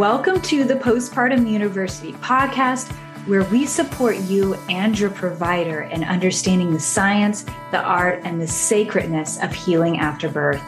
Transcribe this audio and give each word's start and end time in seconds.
Welcome 0.00 0.40
to 0.40 0.64
the 0.64 0.76
Postpartum 0.76 1.46
University 1.46 2.14
podcast, 2.14 2.90
where 3.26 3.44
we 3.44 3.66
support 3.66 4.16
you 4.16 4.54
and 4.70 4.98
your 4.98 5.10
provider 5.10 5.82
in 5.82 6.04
understanding 6.04 6.72
the 6.72 6.80
science, 6.80 7.44
the 7.70 7.82
art, 7.82 8.22
and 8.24 8.40
the 8.40 8.48
sacredness 8.48 9.38
of 9.42 9.52
healing 9.52 9.98
after 9.98 10.30
birth. 10.30 10.62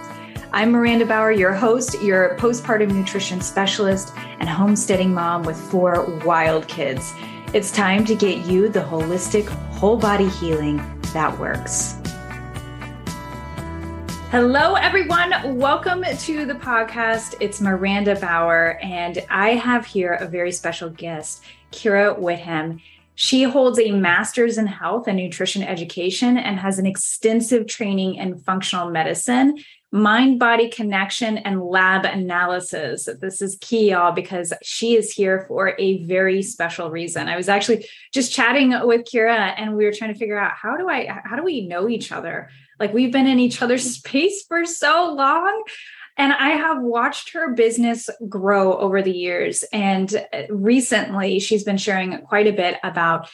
I'm 0.52 0.70
Miranda 0.70 1.06
Bauer, 1.06 1.32
your 1.32 1.54
host, 1.54 1.98
your 2.02 2.36
postpartum 2.36 2.92
nutrition 2.92 3.40
specialist, 3.40 4.12
and 4.38 4.50
homesteading 4.50 5.14
mom 5.14 5.44
with 5.44 5.56
four 5.56 6.04
wild 6.26 6.68
kids. 6.68 7.14
It's 7.54 7.72
time 7.72 8.04
to 8.04 8.14
get 8.14 8.44
you 8.44 8.68
the 8.68 8.80
holistic, 8.80 9.48
whole 9.48 9.96
body 9.96 10.28
healing 10.28 10.76
that 11.14 11.38
works. 11.38 12.01
Hello, 14.32 14.76
everyone. 14.76 15.58
Welcome 15.58 16.02
to 16.04 16.46
the 16.46 16.54
podcast. 16.54 17.34
It's 17.38 17.60
Miranda 17.60 18.18
Bauer, 18.18 18.78
and 18.82 19.22
I 19.28 19.50
have 19.50 19.84
here 19.84 20.14
a 20.14 20.26
very 20.26 20.52
special 20.52 20.88
guest, 20.88 21.42
Kira 21.70 22.18
Whitham. 22.18 22.80
She 23.14 23.42
holds 23.42 23.78
a 23.78 23.90
master's 23.90 24.56
in 24.56 24.66
health 24.66 25.06
and 25.06 25.18
nutrition 25.18 25.62
education 25.62 26.38
and 26.38 26.58
has 26.58 26.78
an 26.78 26.86
extensive 26.86 27.66
training 27.66 28.14
in 28.14 28.38
functional 28.38 28.88
medicine, 28.88 29.58
mind 29.90 30.38
body 30.38 30.70
connection, 30.70 31.36
and 31.36 31.60
lab 31.60 32.06
analysis. 32.06 33.10
This 33.20 33.42
is 33.42 33.58
key, 33.60 33.90
y'all, 33.90 34.12
because 34.12 34.54
she 34.62 34.96
is 34.96 35.12
here 35.12 35.44
for 35.46 35.74
a 35.78 36.06
very 36.06 36.40
special 36.40 36.90
reason. 36.90 37.28
I 37.28 37.36
was 37.36 37.50
actually 37.50 37.86
just 38.14 38.32
chatting 38.32 38.70
with 38.86 39.02
Kira, 39.02 39.52
and 39.58 39.76
we 39.76 39.84
were 39.84 39.92
trying 39.92 40.14
to 40.14 40.18
figure 40.18 40.38
out 40.38 40.52
how 40.52 40.78
do 40.78 40.88
I 40.88 41.20
how 41.22 41.36
do 41.36 41.44
we 41.44 41.66
know 41.66 41.86
each 41.86 42.10
other? 42.10 42.48
Like 42.82 42.92
we've 42.92 43.12
been 43.12 43.28
in 43.28 43.38
each 43.38 43.62
other's 43.62 43.94
space 43.96 44.42
for 44.42 44.66
so 44.66 45.14
long. 45.14 45.62
And 46.18 46.32
I 46.32 46.50
have 46.50 46.82
watched 46.82 47.32
her 47.32 47.54
business 47.54 48.10
grow 48.28 48.76
over 48.76 49.00
the 49.00 49.12
years. 49.12 49.64
And 49.72 50.26
recently, 50.50 51.38
she's 51.38 51.64
been 51.64 51.78
sharing 51.78 52.18
quite 52.22 52.46
a 52.46 52.52
bit 52.52 52.78
about 52.82 53.30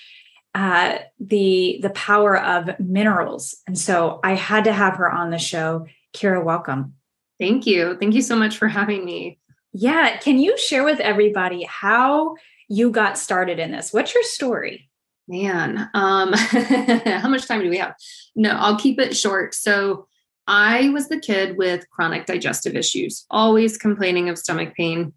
uh, 0.54 0.98
the 1.18 1.80
the 1.82 1.90
power 1.90 2.38
of 2.38 2.78
minerals. 2.78 3.56
And 3.66 3.76
so 3.76 4.20
I 4.22 4.34
had 4.34 4.64
to 4.64 4.72
have 4.72 4.96
her 4.96 5.10
on 5.10 5.30
the 5.30 5.38
show. 5.38 5.86
Kira, 6.14 6.44
welcome. 6.44 6.94
Thank 7.40 7.66
you. 7.66 7.96
Thank 7.98 8.14
you 8.14 8.22
so 8.22 8.36
much 8.36 8.56
for 8.56 8.68
having 8.68 9.04
me. 9.04 9.38
Yeah. 9.72 10.16
Can 10.18 10.38
you 10.38 10.56
share 10.58 10.84
with 10.84 11.00
everybody 11.00 11.64
how 11.64 12.36
you 12.68 12.90
got 12.90 13.18
started 13.18 13.58
in 13.58 13.72
this? 13.72 13.92
What's 13.92 14.14
your 14.14 14.24
story? 14.24 14.87
Man, 15.28 15.90
um, 15.94 16.32
how 16.32 17.28
much 17.28 17.46
time 17.46 17.62
do 17.62 17.70
we 17.70 17.78
have? 17.78 17.94
No, 18.34 18.50
I'll 18.50 18.78
keep 18.78 18.98
it 18.98 19.16
short. 19.16 19.54
So, 19.54 20.06
I 20.48 20.88
was 20.88 21.08
the 21.08 21.20
kid 21.20 21.58
with 21.58 21.88
chronic 21.90 22.24
digestive 22.24 22.74
issues, 22.74 23.26
always 23.30 23.76
complaining 23.76 24.30
of 24.30 24.38
stomach 24.38 24.74
pain, 24.74 25.12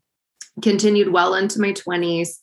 continued 0.62 1.14
well 1.14 1.36
into 1.36 1.62
my 1.62 1.72
20s, 1.72 2.38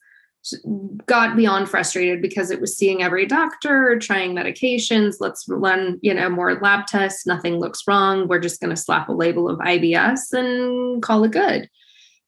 got 1.07 1.37
beyond 1.37 1.69
frustrated 1.69 2.23
because 2.23 2.51
it 2.51 2.61
was 2.61 2.77
seeing 2.77 3.03
every 3.03 3.27
doctor, 3.27 3.99
trying 3.99 4.35
medications. 4.35 5.17
Let's 5.21 5.45
run, 5.49 5.99
you 6.03 6.15
know, 6.15 6.31
more 6.31 6.59
lab 6.61 6.87
tests. 6.87 7.27
Nothing 7.27 7.59
looks 7.59 7.83
wrong. 7.87 8.29
We're 8.29 8.39
just 8.39 8.61
going 8.61 8.75
to 8.75 8.81
slap 8.81 9.09
a 9.09 9.13
label 9.13 9.49
of 9.49 9.59
IBS 9.59 10.33
and 10.33 11.03
call 11.03 11.25
it 11.25 11.33
good. 11.33 11.69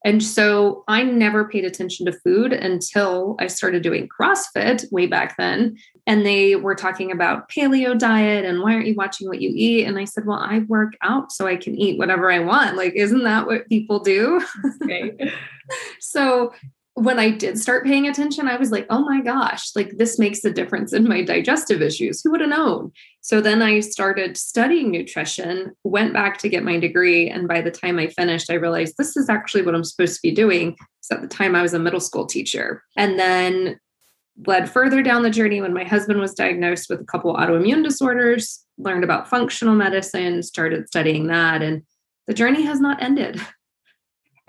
And 0.05 0.23
so 0.23 0.83
I 0.89 1.03
never 1.03 1.45
paid 1.45 1.65
attention 1.65 2.07
to 2.07 2.13
food 2.13 2.53
until 2.53 3.37
I 3.39 3.49
started 3.49 3.83
doing 3.83 4.09
CrossFit 4.09 4.91
way 4.91 5.07
back 5.07 5.37
then. 5.37 5.77
And 6.07 6.25
they 6.25 6.57
were 6.57 6.75
talking 6.75 7.13
about 7.13 7.51
paleo 7.51 7.99
diet 7.99 8.45
and 8.45 8.63
why 8.63 8.75
aren't 8.75 8.87
you 8.87 8.95
watching 8.95 9.29
what 9.29 9.43
you 9.43 9.53
eat? 9.55 9.87
And 9.87 9.99
I 9.99 10.05
said, 10.05 10.25
well, 10.25 10.39
I 10.39 10.61
work 10.61 10.95
out 11.03 11.33
so 11.33 11.47
I 11.47 11.57
can 11.57 11.77
eat 11.79 11.99
whatever 11.99 12.33
I 12.33 12.39
want. 12.39 12.77
Like, 12.77 12.95
isn't 12.95 13.25
that 13.25 13.47
what 13.47 13.69
people 13.69 14.01
do? 14.01 14.41
Okay. 14.83 15.33
so 16.01 16.53
when 16.95 17.19
I 17.19 17.31
did 17.31 17.59
start 17.59 17.87
paying 17.87 18.09
attention, 18.09 18.49
I 18.49 18.57
was 18.57 18.73
like, 18.73 18.87
oh 18.91 19.01
my 19.05 19.21
gosh, 19.21 19.75
like 19.77 19.97
this 19.97 20.19
makes 20.19 20.45
a 20.45 20.53
difference 20.53 20.93
in 20.93 21.09
my 21.09 21.23
digestive 21.23 21.81
issues. 21.81 22.21
Who 22.21 22.31
would 22.33 22.41
have 22.41 22.51
known? 22.51 22.93
So 23.21 23.41
then 23.41 23.63
I 23.63 23.81
started 23.81 24.37
studying 24.37 24.91
nutrition, 24.91 25.73
went 25.85 26.13
back 26.13 26.39
to 26.39 26.49
get 26.49 26.65
my 26.65 26.79
degree. 26.79 27.31
And 27.31 27.47
by 27.47 27.61
the 27.61 27.71
time 27.71 27.99
I 27.99 28.09
finished, 28.09 28.51
I 28.51 28.55
realized 28.55 28.97
this 28.97 29.17
is 29.17 29.29
actually 29.29 29.63
what 29.63 29.75
I'm 29.75 29.85
supposed 29.85 30.17
to 30.17 30.23
be 30.23 30.35
doing. 30.35 30.77
So 31.01 31.15
at 31.15 31.23
the 31.23 31.29
time, 31.29 31.55
I 31.55 31.63
was 31.63 31.75
a 31.75 31.79
middle 31.79 32.01
school 32.01 32.27
teacher. 32.27 32.83
And 32.97 33.19
then 33.19 33.79
led 34.47 34.71
further 34.71 35.03
down 35.03 35.23
the 35.23 35.31
journey 35.31 35.61
when 35.61 35.75
my 35.75 35.85
husband 35.85 36.19
was 36.21 36.35
diagnosed 36.35 36.89
with 36.89 37.01
a 37.01 37.05
couple 37.05 37.35
autoimmune 37.35 37.85
disorders, 37.85 38.65
learned 38.79 39.05
about 39.05 39.29
functional 39.29 39.75
medicine, 39.75 40.43
started 40.43 40.89
studying 40.89 41.27
that. 41.29 41.63
And 41.63 41.83
the 42.27 42.35
journey 42.35 42.63
has 42.63 42.81
not 42.81 43.03
ended. 43.03 43.41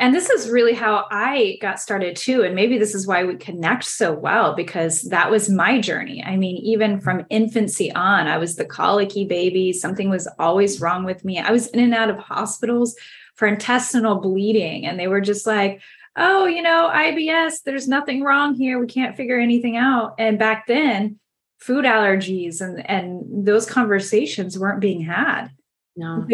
And 0.02 0.16
this 0.16 0.32
is 0.32 0.50
really 0.50 0.74
how 0.74 1.06
I 1.12 1.60
got 1.62 1.80
started 1.80 2.16
too. 2.16 2.42
And 2.42 2.56
maybe 2.56 2.80
this 2.80 2.96
is 2.96 3.06
why 3.06 3.24
we 3.24 3.36
connect 3.36 3.84
so 3.84 4.12
well 4.12 4.56
because 4.56 5.04
that 5.04 5.30
was 5.30 5.48
my 5.48 5.80
journey. 5.80 6.24
I 6.24 6.38
mean, 6.38 6.58
even 6.58 7.00
from 7.00 7.28
infancy 7.30 7.92
on, 7.92 8.28
I 8.28 8.40
was 8.40 8.56
the 8.56 8.66
colicky 8.66 9.26
baby. 9.26 9.72
Something 9.72 10.10
was 10.10 10.28
always 10.40 10.82
wrong 10.82 11.06
with 11.06 11.24
me. 11.24 11.38
I 11.38 11.52
was 11.52 11.68
in 11.68 11.80
and 11.80 11.94
out 11.94 12.10
of 12.10 12.18
hospitals 12.18 12.96
for 13.36 13.48
intestinal 13.48 14.20
bleeding. 14.20 14.88
And 14.88 15.00
they 15.00 15.08
were 15.08 15.22
just 15.22 15.46
like, 15.46 15.84
oh, 16.16 16.48
you 16.48 16.64
know, 16.64 16.90
IBS, 16.92 17.62
there's 17.64 17.88
nothing 17.88 18.24
wrong 18.24 18.56
here. 18.56 18.80
We 18.80 18.88
can't 18.88 19.16
figure 19.16 19.40
anything 19.40 19.78
out. 19.78 20.16
And 20.18 20.40
back 20.40 20.66
then, 20.66 21.20
food 21.60 21.86
allergies 21.86 22.60
and, 22.60 22.84
and 22.90 23.46
those 23.46 23.68
conversations 23.68 24.58
weren't 24.58 24.82
being 24.82 25.02
had. 25.02 25.50
No. 25.96 26.26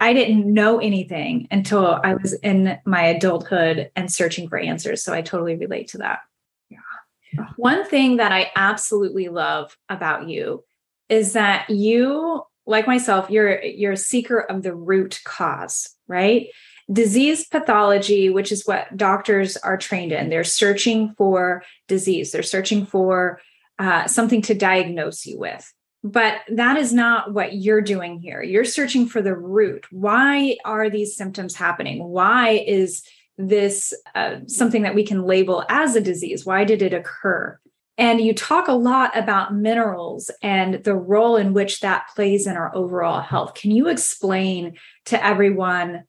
I 0.00 0.12
didn't 0.12 0.52
know 0.52 0.78
anything 0.78 1.48
until 1.50 2.00
I 2.04 2.14
was 2.14 2.32
in 2.34 2.78
my 2.86 3.02
adulthood 3.02 3.90
and 3.96 4.12
searching 4.12 4.48
for 4.48 4.58
answers. 4.58 5.02
So 5.02 5.12
I 5.12 5.20
totally 5.20 5.56
relate 5.56 5.88
to 5.88 5.98
that. 5.98 6.20
Yeah. 6.68 7.46
One 7.56 7.84
thing 7.84 8.18
that 8.18 8.32
I 8.32 8.50
absolutely 8.54 9.28
love 9.28 9.76
about 9.88 10.28
you 10.28 10.64
is 11.08 11.32
that 11.32 11.68
you, 11.70 12.42
like 12.66 12.86
myself, 12.86 13.30
you're 13.30 13.62
you're 13.62 13.92
a 13.92 13.96
seeker 13.96 14.38
of 14.40 14.62
the 14.62 14.74
root 14.74 15.20
cause, 15.24 15.88
right? 16.06 16.48
Disease 16.92 17.46
pathology, 17.46 18.30
which 18.30 18.52
is 18.52 18.66
what 18.66 18.96
doctors 18.96 19.56
are 19.56 19.76
trained 19.76 20.12
in. 20.12 20.28
They're 20.28 20.44
searching 20.44 21.14
for 21.16 21.62
disease. 21.88 22.32
They're 22.32 22.42
searching 22.42 22.86
for 22.86 23.40
uh, 23.78 24.06
something 24.06 24.42
to 24.42 24.54
diagnose 24.54 25.26
you 25.26 25.38
with. 25.38 25.72
But 26.02 26.36
that 26.48 26.78
is 26.78 26.92
not 26.92 27.34
what 27.34 27.54
you're 27.54 27.82
doing 27.82 28.20
here. 28.20 28.42
You're 28.42 28.64
searching 28.64 29.06
for 29.06 29.20
the 29.20 29.34
root. 29.34 29.86
Why 29.90 30.56
are 30.64 30.88
these 30.88 31.14
symptoms 31.14 31.54
happening? 31.54 32.02
Why 32.02 32.64
is 32.66 33.02
this 33.36 33.92
uh, 34.14 34.36
something 34.46 34.82
that 34.82 34.94
we 34.94 35.04
can 35.04 35.24
label 35.24 35.64
as 35.68 35.96
a 35.96 36.00
disease? 36.00 36.46
Why 36.46 36.64
did 36.64 36.80
it 36.80 36.94
occur? 36.94 37.58
And 37.98 38.18
you 38.18 38.32
talk 38.32 38.68
a 38.68 38.72
lot 38.72 39.14
about 39.14 39.54
minerals 39.54 40.30
and 40.42 40.82
the 40.84 40.94
role 40.94 41.36
in 41.36 41.52
which 41.52 41.80
that 41.80 42.08
plays 42.14 42.46
in 42.46 42.56
our 42.56 42.74
overall 42.74 43.20
health. 43.20 43.52
Can 43.52 43.72
you 43.72 43.88
explain 43.88 44.78
to 45.06 45.22
everyone 45.22 46.04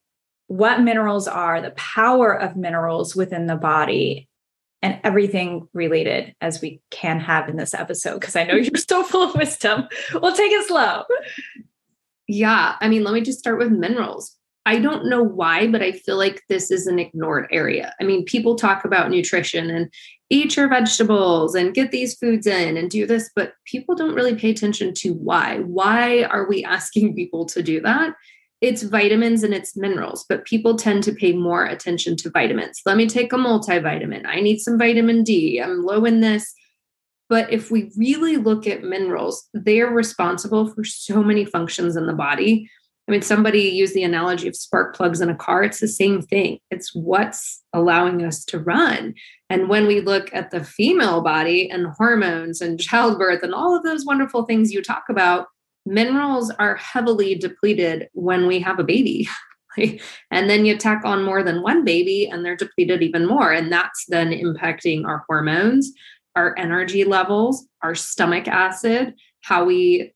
what 0.48 0.82
minerals 0.82 1.28
are, 1.28 1.62
the 1.62 1.72
power 1.72 2.34
of 2.34 2.56
minerals 2.56 3.14
within 3.14 3.46
the 3.46 3.58
body, 3.58 4.30
and 4.82 5.00
everything 5.04 5.68
related 5.74 6.36
as 6.42 6.62
we 6.62 6.82
can 6.90 7.20
have 7.20 7.48
in 7.48 7.56
this 7.56 7.74
episode 7.74 8.20
because 8.20 8.36
I 8.36 8.44
know 8.44 8.56
you're 8.56 8.76
so 8.90 9.04
full 9.04 9.30
of 9.30 9.36
wisdom. 9.36 9.88
We'll 10.14 10.36
take 10.36 10.52
it 10.52 10.68
slow. 10.68 11.04
Yeah. 12.28 12.76
I 12.80 12.88
mean, 12.88 13.04
let 13.04 13.14
me 13.14 13.22
just 13.22 13.40
start 13.40 13.60
with 13.60 13.72
minerals. 13.72 14.38
I 14.66 14.80
don't 14.80 15.10
know 15.10 15.24
why, 15.24 15.68
but 15.68 15.82
I 15.82 15.92
feel 15.92 16.18
like 16.18 16.44
this 16.48 16.70
is 16.70 16.86
an 16.86 17.00
ignored 17.00 17.48
area. 17.52 17.94
I 18.00 18.04
mean, 18.04 18.26
people 18.26 18.56
talk 18.56 18.86
about 18.86 19.10
nutrition 19.10 19.72
and 19.72 19.92
eat 20.30 20.56
your 20.56 20.70
vegetables 20.70 21.56
and 21.56 21.74
get 21.74 21.92
these 21.92 22.16
foods 22.16 22.46
in 22.46 22.78
and 22.78 22.90
do 22.90 23.08
this, 23.08 23.30
but 23.36 23.54
people 23.66 23.96
don't 23.96 24.14
really 24.14 24.36
pay 24.36 24.52
attention 24.52 24.94
to 24.94 25.14
why. 25.14 25.60
Why 25.60 26.24
are 26.24 26.48
we 26.48 26.64
asking 26.64 27.16
people 27.16 27.46
to 27.48 27.64
do 27.64 27.82
that? 27.82 28.14
It's 28.62 28.84
vitamins 28.84 29.42
and 29.42 29.54
it's 29.56 29.76
minerals, 29.76 30.24
but 30.30 30.46
people 30.46 30.76
tend 30.76 31.04
to 31.04 31.14
pay 31.14 31.34
more 31.34 31.66
attention 31.66 32.16
to 32.18 32.30
vitamins. 32.30 32.82
Let 32.86 32.96
me 32.96 33.08
take 33.08 33.34
a 33.34 33.38
multivitamin. 33.38 34.26
I 34.28 34.40
need 34.40 34.60
some 34.60 34.78
vitamin 34.78 35.24
D. 35.24 35.60
I'm 35.60 35.84
low 35.84 36.06
in 36.06 36.22
this. 36.22 36.54
But 37.28 37.52
if 37.52 37.72
we 37.72 37.92
really 37.98 38.38
look 38.38 38.68
at 38.68 38.84
minerals, 38.84 39.48
they 39.54 39.82
are 39.82 39.90
responsible 39.90 40.68
for 40.68 40.84
so 40.84 41.24
many 41.24 41.44
functions 41.46 41.96
in 41.96 42.06
the 42.06 42.14
body. 42.14 42.70
I 43.08 43.12
mean, 43.12 43.24
somebody 43.24 43.62
used 43.62 43.96
the 43.96 44.04
analogy 44.04 44.48
of 44.48 44.56
spark 44.56 44.96
plugs 44.96 45.22
in 45.22 45.30
a 45.30 45.36
car. 45.36 45.64
It's 45.64 45.80
the 45.80 45.88
same 45.88 46.22
thing. 46.22 46.60
It's 46.70 46.94
what's 46.94 47.64
allowing 47.74 48.24
us 48.24 48.46
to 48.46 48.60
run. 48.60 49.16
And 49.50 49.70
when 49.70 49.88
we 49.88 50.02
look 50.02 50.30
at 50.34 50.52
the 50.52 50.64
female 50.64 51.22
body 51.22 51.70
and 51.70 51.88
hormones 51.88 52.62
and 52.62 52.80
childbirth 52.80 53.42
and 53.42 53.56
all 53.56 53.76
of 53.76 53.84
those 53.84 54.06
wonderful 54.06 54.44
things 54.44 54.72
you 54.72 54.84
talk 54.84 55.06
about, 55.10 55.48
minerals 55.86 56.52
are 56.52 56.76
heavily 56.76 57.36
depleted 57.36 58.10
when 58.14 58.48
we 58.48 58.60
have 58.60 58.80
a 58.80 58.84
baby. 58.84 59.28
and 60.32 60.50
then 60.50 60.66
you 60.66 60.78
tack 60.78 61.04
on 61.06 61.24
more 61.24 61.44
than 61.44 61.64
one 61.64 61.84
baby 61.84 62.28
and 62.28 62.44
they're 62.44 62.56
depleted 62.56 63.02
even 63.02 63.26
more. 63.26 63.52
And 63.52 63.72
that's 63.72 64.06
then 64.08 64.32
impacting 64.32 65.06
our 65.06 65.24
hormones, 65.28 65.92
our 66.36 66.56
energy 66.58 67.04
levels, 67.04 67.68
our 67.82 67.96
stomach 67.96 68.48
acid, 68.48 69.14
how 69.42 69.66
we 69.66 70.14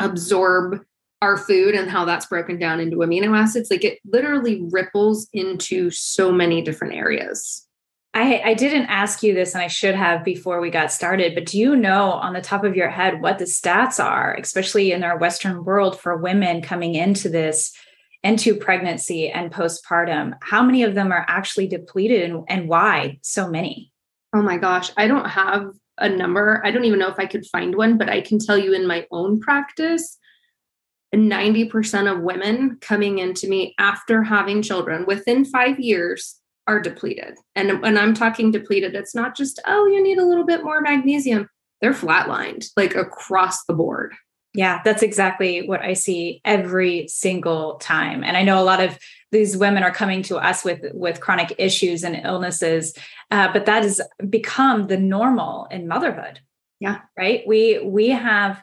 absorb 0.00 0.80
our 1.20 1.36
food 1.36 1.74
and 1.74 1.88
how 1.88 2.04
that's 2.04 2.26
broken 2.26 2.58
down 2.58 2.80
into 2.80 2.96
amino 2.96 3.38
acids. 3.38 3.70
Like 3.70 3.84
it 3.84 3.98
literally 4.04 4.66
ripples 4.70 5.28
into 5.32 5.90
so 5.90 6.32
many 6.32 6.62
different 6.62 6.94
areas. 6.94 7.66
I, 8.14 8.42
I 8.44 8.54
didn't 8.54 8.86
ask 8.86 9.22
you 9.22 9.32
this 9.34 9.54
and 9.54 9.62
I 9.62 9.68
should 9.68 9.94
have 9.94 10.22
before 10.22 10.60
we 10.60 10.68
got 10.68 10.92
started, 10.92 11.34
but 11.34 11.46
do 11.46 11.58
you 11.58 11.74
know 11.74 12.12
on 12.12 12.34
the 12.34 12.42
top 12.42 12.62
of 12.62 12.76
your 12.76 12.90
head 12.90 13.22
what 13.22 13.38
the 13.38 13.46
stats 13.46 14.02
are, 14.02 14.34
especially 14.34 14.92
in 14.92 15.02
our 15.02 15.16
Western 15.16 15.64
world 15.64 15.98
for 15.98 16.18
women 16.18 16.60
coming 16.60 16.94
into 16.94 17.30
this, 17.30 17.74
into 18.22 18.54
pregnancy 18.54 19.30
and 19.30 19.50
postpartum? 19.50 20.34
How 20.42 20.62
many 20.62 20.82
of 20.82 20.94
them 20.94 21.10
are 21.10 21.24
actually 21.26 21.68
depleted 21.68 22.30
and, 22.30 22.44
and 22.48 22.68
why 22.68 23.18
so 23.22 23.48
many? 23.48 23.90
Oh 24.34 24.42
my 24.42 24.58
gosh, 24.58 24.90
I 24.98 25.06
don't 25.08 25.28
have 25.28 25.70
a 25.96 26.08
number. 26.08 26.60
I 26.64 26.70
don't 26.70 26.84
even 26.84 26.98
know 26.98 27.08
if 27.08 27.18
I 27.18 27.26
could 27.26 27.46
find 27.46 27.74
one, 27.74 27.96
but 27.96 28.10
I 28.10 28.20
can 28.20 28.38
tell 28.38 28.58
you 28.58 28.74
in 28.74 28.86
my 28.86 29.06
own 29.10 29.40
practice, 29.40 30.18
90% 31.14 32.12
of 32.12 32.20
women 32.20 32.76
coming 32.80 33.18
into 33.18 33.48
me 33.48 33.74
after 33.78 34.22
having 34.22 34.60
children 34.60 35.06
within 35.06 35.46
five 35.46 35.78
years 35.78 36.41
are 36.66 36.80
depleted. 36.80 37.38
And 37.54 37.82
when 37.82 37.98
I'm 37.98 38.14
talking 38.14 38.50
depleted, 38.50 38.94
it's 38.94 39.14
not 39.14 39.36
just, 39.36 39.60
oh, 39.66 39.86
you 39.86 40.02
need 40.02 40.18
a 40.18 40.24
little 40.24 40.44
bit 40.44 40.64
more 40.64 40.80
magnesium. 40.80 41.48
They're 41.80 41.92
flatlined, 41.92 42.66
like 42.76 42.94
across 42.94 43.64
the 43.64 43.74
board. 43.74 44.14
Yeah, 44.54 44.82
that's 44.84 45.02
exactly 45.02 45.66
what 45.66 45.80
I 45.80 45.94
see 45.94 46.40
every 46.44 47.08
single 47.08 47.76
time. 47.76 48.22
And 48.22 48.36
I 48.36 48.42
know 48.42 48.60
a 48.60 48.64
lot 48.64 48.80
of 48.80 48.98
these 49.32 49.56
women 49.56 49.82
are 49.82 49.90
coming 49.90 50.22
to 50.24 50.36
us 50.36 50.62
with 50.62 50.84
with 50.92 51.20
chronic 51.20 51.54
issues 51.56 52.04
and 52.04 52.20
illnesses, 52.22 52.94
uh, 53.30 53.50
but 53.50 53.64
that 53.64 53.82
has 53.82 54.00
become 54.28 54.88
the 54.88 54.98
normal 54.98 55.66
in 55.70 55.88
motherhood. 55.88 56.40
Yeah, 56.80 56.98
right. 57.16 57.42
We 57.46 57.80
we 57.82 58.10
have 58.10 58.62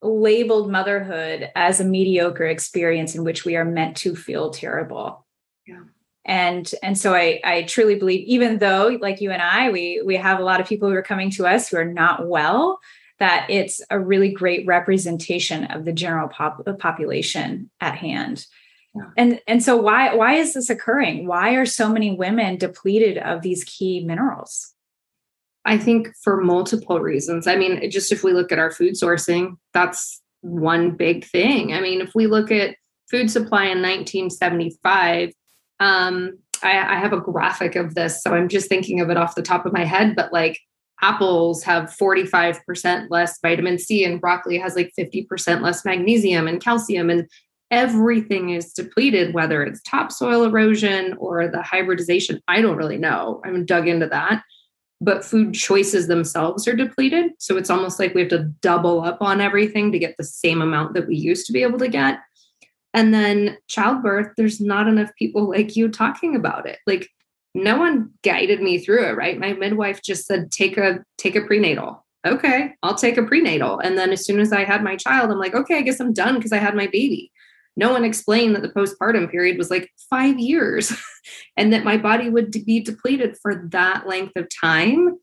labeled 0.00 0.70
motherhood 0.70 1.50
as 1.54 1.78
a 1.78 1.84
mediocre 1.84 2.46
experience 2.46 3.14
in 3.14 3.22
which 3.22 3.44
we 3.44 3.54
are 3.54 3.66
meant 3.66 3.98
to 3.98 4.16
feel 4.16 4.50
terrible. 4.50 5.26
Yeah 5.66 5.82
and 6.24 6.72
and 6.82 6.96
so 6.96 7.14
i 7.14 7.40
i 7.44 7.62
truly 7.62 7.96
believe 7.96 8.24
even 8.26 8.58
though 8.58 8.96
like 9.00 9.20
you 9.20 9.30
and 9.30 9.42
i 9.42 9.70
we 9.70 10.00
we 10.04 10.14
have 10.14 10.38
a 10.38 10.44
lot 10.44 10.60
of 10.60 10.68
people 10.68 10.88
who 10.88 10.94
are 10.94 11.02
coming 11.02 11.30
to 11.30 11.46
us 11.46 11.68
who 11.68 11.76
are 11.76 11.84
not 11.84 12.28
well 12.28 12.78
that 13.22 13.46
it's 13.48 13.80
a 13.88 14.00
really 14.00 14.32
great 14.32 14.66
representation 14.66 15.62
of 15.66 15.84
the 15.84 15.92
general 15.92 16.26
pop, 16.26 16.60
population 16.80 17.70
at 17.80 17.96
hand. 17.96 18.46
Yeah. 18.96 19.10
and 19.16 19.40
and 19.46 19.62
so 19.62 19.76
why 19.76 20.12
why 20.16 20.34
is 20.34 20.54
this 20.54 20.68
occurring? 20.68 21.28
Why 21.28 21.52
are 21.52 21.64
so 21.64 21.88
many 21.88 22.16
women 22.16 22.58
depleted 22.58 23.18
of 23.18 23.40
these 23.40 23.62
key 23.62 24.04
minerals? 24.04 24.74
I 25.64 25.78
think 25.78 26.08
for 26.20 26.42
multiple 26.42 26.98
reasons. 26.98 27.46
I 27.46 27.54
mean 27.54 27.88
just 27.90 28.10
if 28.10 28.24
we 28.24 28.32
look 28.32 28.50
at 28.50 28.58
our 28.58 28.72
food 28.72 28.94
sourcing 28.94 29.56
that's 29.72 30.20
one 30.40 30.90
big 30.90 31.24
thing. 31.24 31.72
I 31.72 31.80
mean 31.80 32.00
if 32.00 32.10
we 32.16 32.26
look 32.26 32.50
at 32.50 32.74
food 33.08 33.30
supply 33.30 33.66
in 33.66 33.80
1975 33.80 35.32
um, 35.80 36.38
I, 36.62 36.96
I 36.96 36.96
have 36.96 37.12
a 37.12 37.20
graphic 37.20 37.76
of 37.76 37.94
this, 37.94 38.22
so 38.22 38.34
I'm 38.34 38.48
just 38.48 38.68
thinking 38.68 39.00
of 39.00 39.10
it 39.10 39.16
off 39.16 39.34
the 39.34 39.42
top 39.42 39.66
of 39.66 39.72
my 39.72 39.84
head, 39.84 40.14
but 40.14 40.32
like 40.32 40.60
apples 41.02 41.62
have 41.64 41.94
45% 42.00 43.08
less 43.10 43.38
vitamin 43.40 43.78
C 43.78 44.04
and 44.04 44.20
broccoli 44.20 44.58
has 44.58 44.76
like 44.76 44.92
50% 44.98 45.60
less 45.60 45.84
magnesium 45.84 46.46
and 46.46 46.62
calcium 46.62 47.10
and 47.10 47.28
everything 47.72 48.50
is 48.50 48.72
depleted 48.72 49.34
whether 49.34 49.64
it's 49.64 49.82
topsoil 49.82 50.44
erosion 50.44 51.14
or 51.18 51.48
the 51.48 51.62
hybridization 51.62 52.40
I 52.46 52.60
don't 52.62 52.76
really 52.76 52.98
know. 52.98 53.40
I 53.44 53.48
haven't 53.48 53.66
dug 53.66 53.88
into 53.88 54.06
that. 54.06 54.44
But 55.00 55.24
food 55.24 55.52
choices 55.52 56.06
themselves 56.06 56.68
are 56.68 56.76
depleted, 56.76 57.32
so 57.38 57.56
it's 57.56 57.70
almost 57.70 57.98
like 57.98 58.14
we 58.14 58.20
have 58.20 58.30
to 58.30 58.52
double 58.60 59.02
up 59.02 59.20
on 59.20 59.40
everything 59.40 59.90
to 59.90 59.98
get 59.98 60.14
the 60.16 60.22
same 60.22 60.62
amount 60.62 60.94
that 60.94 61.08
we 61.08 61.16
used 61.16 61.44
to 61.46 61.52
be 61.52 61.62
able 61.62 61.80
to 61.80 61.88
get. 61.88 62.20
And 62.94 63.12
then 63.12 63.58
childbirth, 63.68 64.34
there's 64.36 64.60
not 64.60 64.88
enough 64.88 65.10
people 65.18 65.48
like 65.48 65.76
you 65.76 65.88
talking 65.88 66.36
about 66.36 66.66
it. 66.66 66.78
Like 66.86 67.08
no 67.54 67.78
one 67.78 68.10
guided 68.22 68.60
me 68.60 68.78
through 68.78 69.06
it, 69.06 69.16
right? 69.16 69.38
My 69.38 69.52
midwife 69.52 70.02
just 70.02 70.26
said, 70.26 70.50
take 70.50 70.76
a 70.76 71.00
take 71.18 71.36
a 71.36 71.42
prenatal. 71.42 72.04
Okay, 72.26 72.72
I'll 72.82 72.94
take 72.94 73.16
a 73.16 73.24
prenatal. 73.24 73.78
And 73.80 73.98
then 73.98 74.10
as 74.12 74.24
soon 74.24 74.40
as 74.40 74.52
I 74.52 74.64
had 74.64 74.84
my 74.84 74.96
child, 74.96 75.30
I'm 75.30 75.38
like, 75.38 75.54
okay, 75.54 75.78
I 75.78 75.82
guess 75.82 76.00
I'm 76.00 76.12
done 76.12 76.36
because 76.36 76.52
I 76.52 76.58
had 76.58 76.76
my 76.76 76.86
baby. 76.86 77.32
No 77.76 77.90
one 77.90 78.04
explained 78.04 78.54
that 78.54 78.62
the 78.62 78.68
postpartum 78.68 79.30
period 79.30 79.58
was 79.58 79.70
like 79.70 79.90
five 80.10 80.38
years 80.38 80.92
and 81.56 81.72
that 81.72 81.84
my 81.84 81.96
body 81.96 82.28
would 82.28 82.52
be 82.64 82.80
depleted 82.80 83.36
for 83.40 83.66
that 83.70 84.06
length 84.06 84.36
of 84.36 84.46
time. 84.60 85.16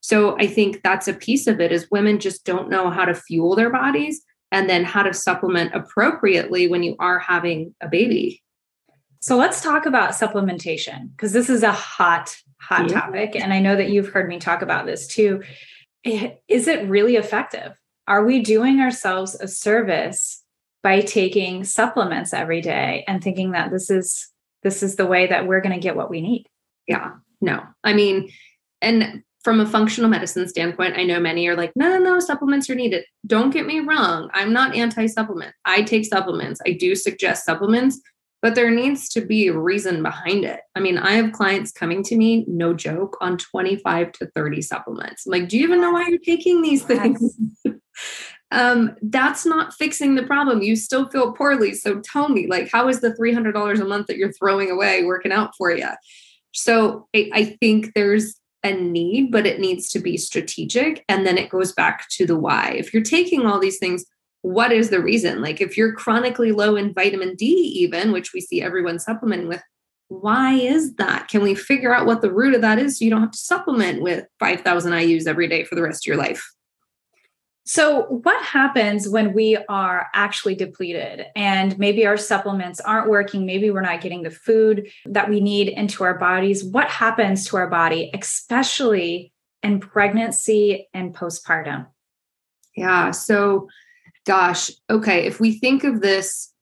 So 0.00 0.36
I 0.38 0.46
think 0.46 0.82
that's 0.82 1.08
a 1.08 1.14
piece 1.14 1.46
of 1.46 1.60
it 1.60 1.72
is 1.72 1.90
women 1.90 2.20
just 2.20 2.44
don't 2.44 2.70
know 2.70 2.90
how 2.90 3.06
to 3.06 3.14
fuel 3.14 3.56
their 3.56 3.70
bodies 3.70 4.22
and 4.52 4.68
then 4.70 4.84
how 4.84 5.02
to 5.02 5.12
supplement 5.12 5.74
appropriately 5.74 6.68
when 6.68 6.82
you 6.82 6.96
are 6.98 7.18
having 7.18 7.74
a 7.80 7.88
baby. 7.88 8.42
So 9.20 9.36
let's 9.36 9.60
talk 9.60 9.86
about 9.86 10.12
supplementation 10.12 11.10
because 11.10 11.32
this 11.32 11.50
is 11.50 11.62
a 11.62 11.72
hot, 11.72 12.36
hot 12.60 12.88
yeah. 12.88 13.00
topic. 13.00 13.34
And 13.34 13.52
I 13.52 13.60
know 13.60 13.74
that 13.76 13.90
you've 13.90 14.10
heard 14.10 14.28
me 14.28 14.38
talk 14.38 14.62
about 14.62 14.86
this 14.86 15.06
too. 15.06 15.42
Eh, 16.04 16.34
is 16.48 16.68
it 16.68 16.88
really 16.88 17.16
effective? 17.16 17.76
Are 18.06 18.24
we 18.24 18.40
doing 18.40 18.80
ourselves 18.80 19.34
a 19.34 19.48
service 19.48 20.44
by 20.82 21.00
taking 21.00 21.64
supplements 21.64 22.32
every 22.32 22.60
day 22.60 23.04
and 23.08 23.22
thinking 23.22 23.50
that 23.50 23.72
this 23.72 23.90
is 23.90 24.28
this 24.62 24.82
is 24.82 24.96
the 24.96 25.06
way 25.06 25.26
that 25.26 25.46
we're 25.46 25.60
going 25.60 25.74
to 25.74 25.80
get 25.80 25.96
what 25.96 26.10
we 26.10 26.20
need? 26.20 26.46
Yeah. 26.86 27.14
No. 27.40 27.62
I 27.82 27.92
mean, 27.92 28.30
and 28.80 29.22
from 29.46 29.60
a 29.60 29.66
functional 29.66 30.10
medicine 30.10 30.48
standpoint, 30.48 30.96
I 30.96 31.04
know 31.04 31.20
many 31.20 31.46
are 31.46 31.54
like, 31.54 31.70
no, 31.76 31.88
no, 31.88 31.98
no, 31.98 32.18
supplements 32.18 32.68
are 32.68 32.74
needed. 32.74 33.04
Don't 33.28 33.52
get 33.52 33.64
me 33.64 33.78
wrong. 33.78 34.28
I'm 34.34 34.52
not 34.52 34.74
anti 34.74 35.06
supplement. 35.06 35.54
I 35.64 35.82
take 35.82 36.04
supplements. 36.04 36.60
I 36.66 36.72
do 36.72 36.96
suggest 36.96 37.44
supplements, 37.44 38.00
but 38.42 38.56
there 38.56 38.72
needs 38.72 39.08
to 39.10 39.20
be 39.20 39.46
a 39.46 39.56
reason 39.56 40.02
behind 40.02 40.44
it. 40.44 40.62
I 40.74 40.80
mean, 40.80 40.98
I 40.98 41.12
have 41.12 41.30
clients 41.30 41.70
coming 41.70 42.02
to 42.02 42.16
me, 42.16 42.44
no 42.48 42.74
joke, 42.74 43.16
on 43.20 43.38
25 43.38 44.10
to 44.14 44.26
30 44.34 44.62
supplements. 44.62 45.26
I'm 45.26 45.30
like, 45.30 45.48
do 45.48 45.56
you 45.56 45.62
even 45.62 45.80
know 45.80 45.92
why 45.92 46.08
you're 46.08 46.18
taking 46.18 46.60
these 46.60 46.82
things? 46.82 47.38
um, 48.50 48.96
that's 49.00 49.46
not 49.46 49.74
fixing 49.74 50.16
the 50.16 50.24
problem. 50.24 50.62
You 50.62 50.74
still 50.74 51.08
feel 51.08 51.34
poorly. 51.34 51.72
So 51.74 52.00
tell 52.00 52.30
me, 52.30 52.48
like, 52.48 52.68
how 52.72 52.88
is 52.88 53.00
the 53.00 53.10
$300 53.12 53.80
a 53.80 53.84
month 53.84 54.08
that 54.08 54.16
you're 54.16 54.32
throwing 54.32 54.72
away 54.72 55.04
working 55.04 55.30
out 55.30 55.52
for 55.56 55.70
you? 55.70 55.90
So 56.50 57.06
I, 57.14 57.30
I 57.32 57.44
think 57.60 57.92
there's 57.94 58.40
a 58.66 58.76
need, 58.76 59.30
but 59.30 59.46
it 59.46 59.60
needs 59.60 59.88
to 59.90 59.98
be 59.98 60.16
strategic. 60.16 61.04
And 61.08 61.26
then 61.26 61.38
it 61.38 61.50
goes 61.50 61.72
back 61.72 62.08
to 62.10 62.26
the 62.26 62.38
why. 62.38 62.74
If 62.76 62.92
you're 62.92 63.02
taking 63.02 63.46
all 63.46 63.58
these 63.58 63.78
things, 63.78 64.04
what 64.42 64.72
is 64.72 64.90
the 64.90 65.02
reason? 65.02 65.40
Like 65.40 65.60
if 65.60 65.76
you're 65.76 65.94
chronically 65.94 66.52
low 66.52 66.76
in 66.76 66.92
vitamin 66.92 67.34
D, 67.34 67.46
even, 67.46 68.12
which 68.12 68.32
we 68.32 68.40
see 68.40 68.62
everyone 68.62 68.98
supplementing 68.98 69.48
with, 69.48 69.62
why 70.08 70.52
is 70.52 70.94
that? 70.96 71.28
Can 71.28 71.42
we 71.42 71.54
figure 71.54 71.92
out 71.92 72.06
what 72.06 72.22
the 72.22 72.32
root 72.32 72.54
of 72.54 72.60
that 72.60 72.78
is 72.78 72.98
so 72.98 73.04
you 73.04 73.10
don't 73.10 73.22
have 73.22 73.32
to 73.32 73.38
supplement 73.38 74.02
with 74.02 74.24
5,000 74.38 74.92
IUs 74.92 75.26
every 75.26 75.48
day 75.48 75.64
for 75.64 75.74
the 75.74 75.82
rest 75.82 76.04
of 76.04 76.08
your 76.08 76.16
life? 76.16 76.48
So, 77.68 78.02
what 78.04 78.40
happens 78.44 79.08
when 79.08 79.32
we 79.32 79.56
are 79.68 80.06
actually 80.14 80.54
depleted 80.54 81.26
and 81.34 81.76
maybe 81.80 82.06
our 82.06 82.16
supplements 82.16 82.78
aren't 82.78 83.10
working? 83.10 83.44
Maybe 83.44 83.72
we're 83.72 83.80
not 83.80 84.00
getting 84.00 84.22
the 84.22 84.30
food 84.30 84.88
that 85.04 85.28
we 85.28 85.40
need 85.40 85.70
into 85.70 86.04
our 86.04 86.16
bodies. 86.16 86.62
What 86.62 86.88
happens 86.88 87.44
to 87.48 87.56
our 87.56 87.66
body, 87.68 88.12
especially 88.14 89.32
in 89.64 89.80
pregnancy 89.80 90.88
and 90.94 91.12
postpartum? 91.12 91.88
Yeah. 92.76 93.10
So, 93.10 93.68
gosh, 94.26 94.70
okay. 94.88 95.26
If 95.26 95.40
we 95.40 95.58
think 95.58 95.82
of 95.82 96.00
this 96.00 96.52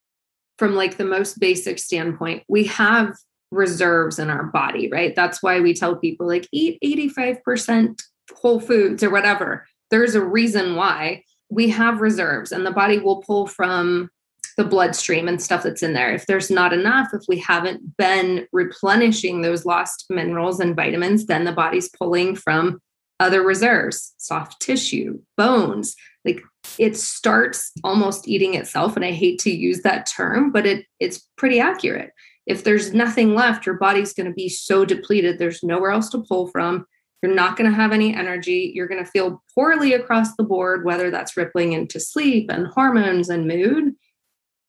from 0.58 0.74
like 0.74 0.96
the 0.96 1.04
most 1.04 1.38
basic 1.38 1.78
standpoint, 1.80 2.44
we 2.48 2.64
have 2.64 3.14
reserves 3.50 4.18
in 4.18 4.30
our 4.30 4.44
body, 4.44 4.88
right? 4.90 5.14
That's 5.14 5.42
why 5.42 5.60
we 5.60 5.74
tell 5.74 5.96
people 5.96 6.26
like 6.26 6.48
eat 6.50 6.78
85% 6.82 8.00
whole 8.34 8.58
foods 8.58 9.02
or 9.02 9.10
whatever 9.10 9.66
there's 9.94 10.16
a 10.16 10.24
reason 10.24 10.74
why 10.74 11.22
we 11.50 11.68
have 11.68 12.00
reserves 12.00 12.50
and 12.50 12.66
the 12.66 12.72
body 12.72 12.98
will 12.98 13.22
pull 13.22 13.46
from 13.46 14.10
the 14.56 14.64
bloodstream 14.64 15.28
and 15.28 15.40
stuff 15.40 15.62
that's 15.62 15.84
in 15.84 15.92
there. 15.92 16.12
If 16.12 16.26
there's 16.26 16.50
not 16.50 16.72
enough, 16.72 17.14
if 17.14 17.22
we 17.28 17.38
haven't 17.38 17.96
been 17.96 18.48
replenishing 18.50 19.42
those 19.42 19.64
lost 19.64 20.06
minerals 20.10 20.58
and 20.58 20.74
vitamins, 20.74 21.26
then 21.26 21.44
the 21.44 21.52
body's 21.52 21.88
pulling 21.90 22.34
from 22.34 22.80
other 23.20 23.40
reserves, 23.44 24.14
soft 24.18 24.60
tissue, 24.60 25.20
bones. 25.36 25.94
Like 26.24 26.40
it 26.76 26.96
starts 26.96 27.70
almost 27.84 28.26
eating 28.26 28.54
itself. 28.54 28.96
And 28.96 29.04
I 29.04 29.12
hate 29.12 29.38
to 29.42 29.54
use 29.54 29.82
that 29.82 30.06
term, 30.06 30.50
but 30.50 30.66
it 30.66 30.86
it's 30.98 31.28
pretty 31.36 31.60
accurate. 31.60 32.10
If 32.46 32.64
there's 32.64 32.92
nothing 32.92 33.36
left, 33.36 33.64
your 33.64 33.76
body's 33.76 34.12
going 34.12 34.26
to 34.26 34.34
be 34.34 34.48
so 34.48 34.84
depleted, 34.84 35.38
there's 35.38 35.62
nowhere 35.62 35.92
else 35.92 36.10
to 36.10 36.24
pull 36.28 36.48
from. 36.48 36.84
You're 37.24 37.34
not 37.34 37.56
going 37.56 37.70
to 37.70 37.74
have 37.74 37.90
any 37.90 38.14
energy. 38.14 38.70
You're 38.74 38.86
going 38.86 39.02
to 39.02 39.10
feel 39.10 39.42
poorly 39.54 39.94
across 39.94 40.36
the 40.36 40.42
board, 40.42 40.84
whether 40.84 41.10
that's 41.10 41.38
rippling 41.38 41.72
into 41.72 41.98
sleep 41.98 42.50
and 42.50 42.66
hormones 42.66 43.30
and 43.30 43.48
mood. 43.48 43.94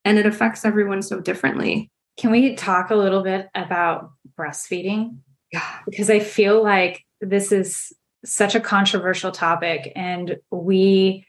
And 0.06 0.16
it 0.16 0.24
affects 0.24 0.64
everyone 0.64 1.02
so 1.02 1.20
differently. 1.20 1.90
Can 2.16 2.30
we 2.30 2.54
talk 2.54 2.88
a 2.88 2.96
little 2.96 3.22
bit 3.22 3.48
about 3.54 4.12
breastfeeding? 4.38 5.18
Yeah. 5.52 5.80
Because 5.84 6.08
I 6.08 6.18
feel 6.20 6.62
like 6.62 7.04
this 7.20 7.52
is 7.52 7.92
such 8.24 8.54
a 8.54 8.60
controversial 8.60 9.32
topic 9.32 9.92
and 9.94 10.38
we 10.50 11.26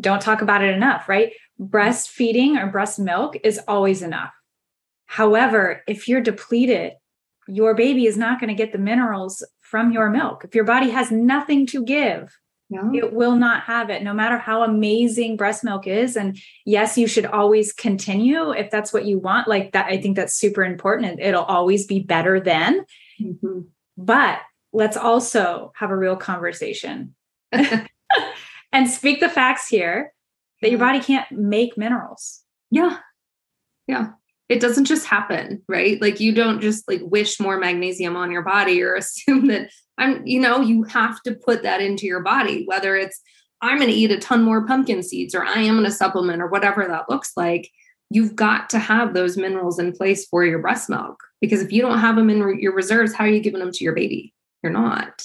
don't 0.00 0.22
talk 0.22 0.40
about 0.40 0.64
it 0.64 0.74
enough, 0.74 1.10
right? 1.10 1.34
Breastfeeding 1.60 2.56
or 2.56 2.68
breast 2.68 2.98
milk 2.98 3.36
is 3.44 3.60
always 3.68 4.00
enough. 4.00 4.32
However, 5.04 5.82
if 5.86 6.08
you're 6.08 6.22
depleted, 6.22 6.94
your 7.48 7.74
baby 7.74 8.06
is 8.06 8.16
not 8.16 8.40
going 8.40 8.48
to 8.48 8.54
get 8.54 8.72
the 8.72 8.78
minerals 8.78 9.44
from 9.70 9.92
your 9.92 10.10
milk. 10.10 10.44
If 10.44 10.54
your 10.56 10.64
body 10.64 10.90
has 10.90 11.12
nothing 11.12 11.64
to 11.66 11.84
give, 11.84 12.36
no. 12.70 12.90
it 12.92 13.12
will 13.12 13.36
not 13.36 13.62
have 13.62 13.88
it, 13.88 14.02
no 14.02 14.12
matter 14.12 14.36
how 14.36 14.64
amazing 14.64 15.36
breast 15.36 15.62
milk 15.62 15.86
is. 15.86 16.16
And 16.16 16.36
yes, 16.66 16.98
you 16.98 17.06
should 17.06 17.24
always 17.24 17.72
continue 17.72 18.50
if 18.50 18.68
that's 18.72 18.92
what 18.92 19.04
you 19.04 19.20
want. 19.20 19.46
Like 19.46 19.70
that, 19.72 19.86
I 19.86 20.00
think 20.00 20.16
that's 20.16 20.34
super 20.34 20.64
important. 20.64 21.20
It'll 21.20 21.44
always 21.44 21.86
be 21.86 22.00
better 22.00 22.40
then. 22.40 22.84
Mm-hmm. 23.22 23.60
But 23.96 24.40
let's 24.72 24.96
also 24.96 25.72
have 25.76 25.90
a 25.90 25.96
real 25.96 26.16
conversation 26.16 27.14
and 27.52 28.90
speak 28.90 29.20
the 29.20 29.28
facts 29.28 29.68
here 29.68 30.12
that 30.62 30.70
your 30.70 30.80
body 30.80 30.98
can't 30.98 31.30
make 31.30 31.78
minerals. 31.78 32.40
Yeah. 32.72 32.98
Yeah 33.86 34.10
it 34.50 34.60
doesn't 34.60 34.84
just 34.84 35.06
happen, 35.06 35.62
right? 35.68 36.02
Like 36.02 36.18
you 36.18 36.34
don't 36.34 36.60
just 36.60 36.88
like 36.88 37.00
wish 37.04 37.38
more 37.38 37.56
magnesium 37.56 38.16
on 38.16 38.32
your 38.32 38.42
body 38.42 38.82
or 38.82 38.94
assume 38.96 39.46
that 39.46 39.70
I'm, 39.96 40.26
you 40.26 40.40
know, 40.40 40.60
you 40.60 40.82
have 40.84 41.22
to 41.22 41.34
put 41.34 41.62
that 41.62 41.80
into 41.80 42.06
your 42.06 42.20
body, 42.20 42.64
whether 42.66 42.96
it's 42.96 43.20
I'm 43.62 43.78
going 43.78 43.90
to 43.90 43.96
eat 43.96 44.10
a 44.10 44.18
ton 44.18 44.42
more 44.42 44.66
pumpkin 44.66 45.02
seeds 45.02 45.34
or 45.34 45.44
I 45.44 45.60
am 45.60 45.74
going 45.74 45.84
to 45.84 45.90
supplement 45.90 46.42
or 46.42 46.48
whatever 46.48 46.86
that 46.86 47.08
looks 47.08 47.32
like. 47.36 47.70
You've 48.10 48.34
got 48.34 48.70
to 48.70 48.78
have 48.78 49.14
those 49.14 49.36
minerals 49.36 49.78
in 49.78 49.92
place 49.92 50.26
for 50.26 50.44
your 50.44 50.58
breast 50.58 50.90
milk 50.90 51.22
because 51.40 51.62
if 51.62 51.70
you 51.70 51.80
don't 51.80 51.98
have 51.98 52.16
them 52.16 52.28
in 52.28 52.58
your 52.58 52.74
reserves, 52.74 53.14
how 53.14 53.24
are 53.24 53.28
you 53.28 53.40
giving 53.40 53.60
them 53.60 53.70
to 53.70 53.84
your 53.84 53.94
baby? 53.94 54.34
You're 54.64 54.72
not. 54.72 55.22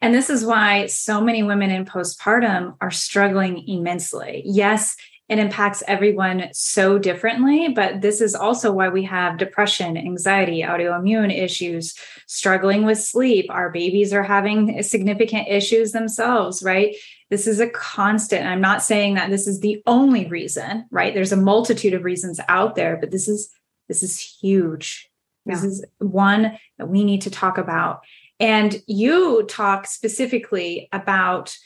And 0.00 0.14
this 0.14 0.30
is 0.30 0.44
why 0.44 0.86
so 0.86 1.20
many 1.20 1.42
women 1.42 1.70
in 1.70 1.86
postpartum 1.86 2.76
are 2.80 2.90
struggling 2.90 3.66
immensely. 3.66 4.42
Yes, 4.44 4.94
it 5.28 5.38
impacts 5.38 5.82
everyone 5.88 6.48
so 6.52 6.98
differently. 6.98 7.68
But 7.68 8.00
this 8.00 8.20
is 8.20 8.34
also 8.34 8.72
why 8.72 8.88
we 8.88 9.02
have 9.04 9.38
depression, 9.38 9.96
anxiety, 9.96 10.62
autoimmune 10.62 11.36
issues, 11.36 11.94
struggling 12.26 12.84
with 12.84 12.98
sleep. 12.98 13.46
Our 13.50 13.70
babies 13.70 14.12
are 14.12 14.22
having 14.22 14.82
significant 14.82 15.48
issues 15.48 15.92
themselves, 15.92 16.62
right? 16.62 16.94
This 17.28 17.46
is 17.46 17.58
a 17.58 17.70
constant. 17.70 18.46
I'm 18.46 18.60
not 18.60 18.82
saying 18.82 19.14
that 19.14 19.30
this 19.30 19.48
is 19.48 19.60
the 19.60 19.82
only 19.86 20.26
reason, 20.28 20.86
right? 20.90 21.12
There's 21.12 21.32
a 21.32 21.36
multitude 21.36 21.94
of 21.94 22.04
reasons 22.04 22.38
out 22.48 22.76
there, 22.76 22.96
but 22.96 23.10
this 23.10 23.26
is 23.26 23.50
this 23.88 24.02
is 24.02 24.18
huge. 24.20 25.08
This 25.44 25.62
is 25.62 25.84
one 25.98 26.58
that 26.78 26.88
we 26.88 27.04
need 27.04 27.22
to 27.22 27.30
talk 27.30 27.56
about. 27.56 28.00
And 28.40 28.82
you 28.86 29.44
talk 29.48 29.86
specifically 29.86 30.88
about 30.92 31.56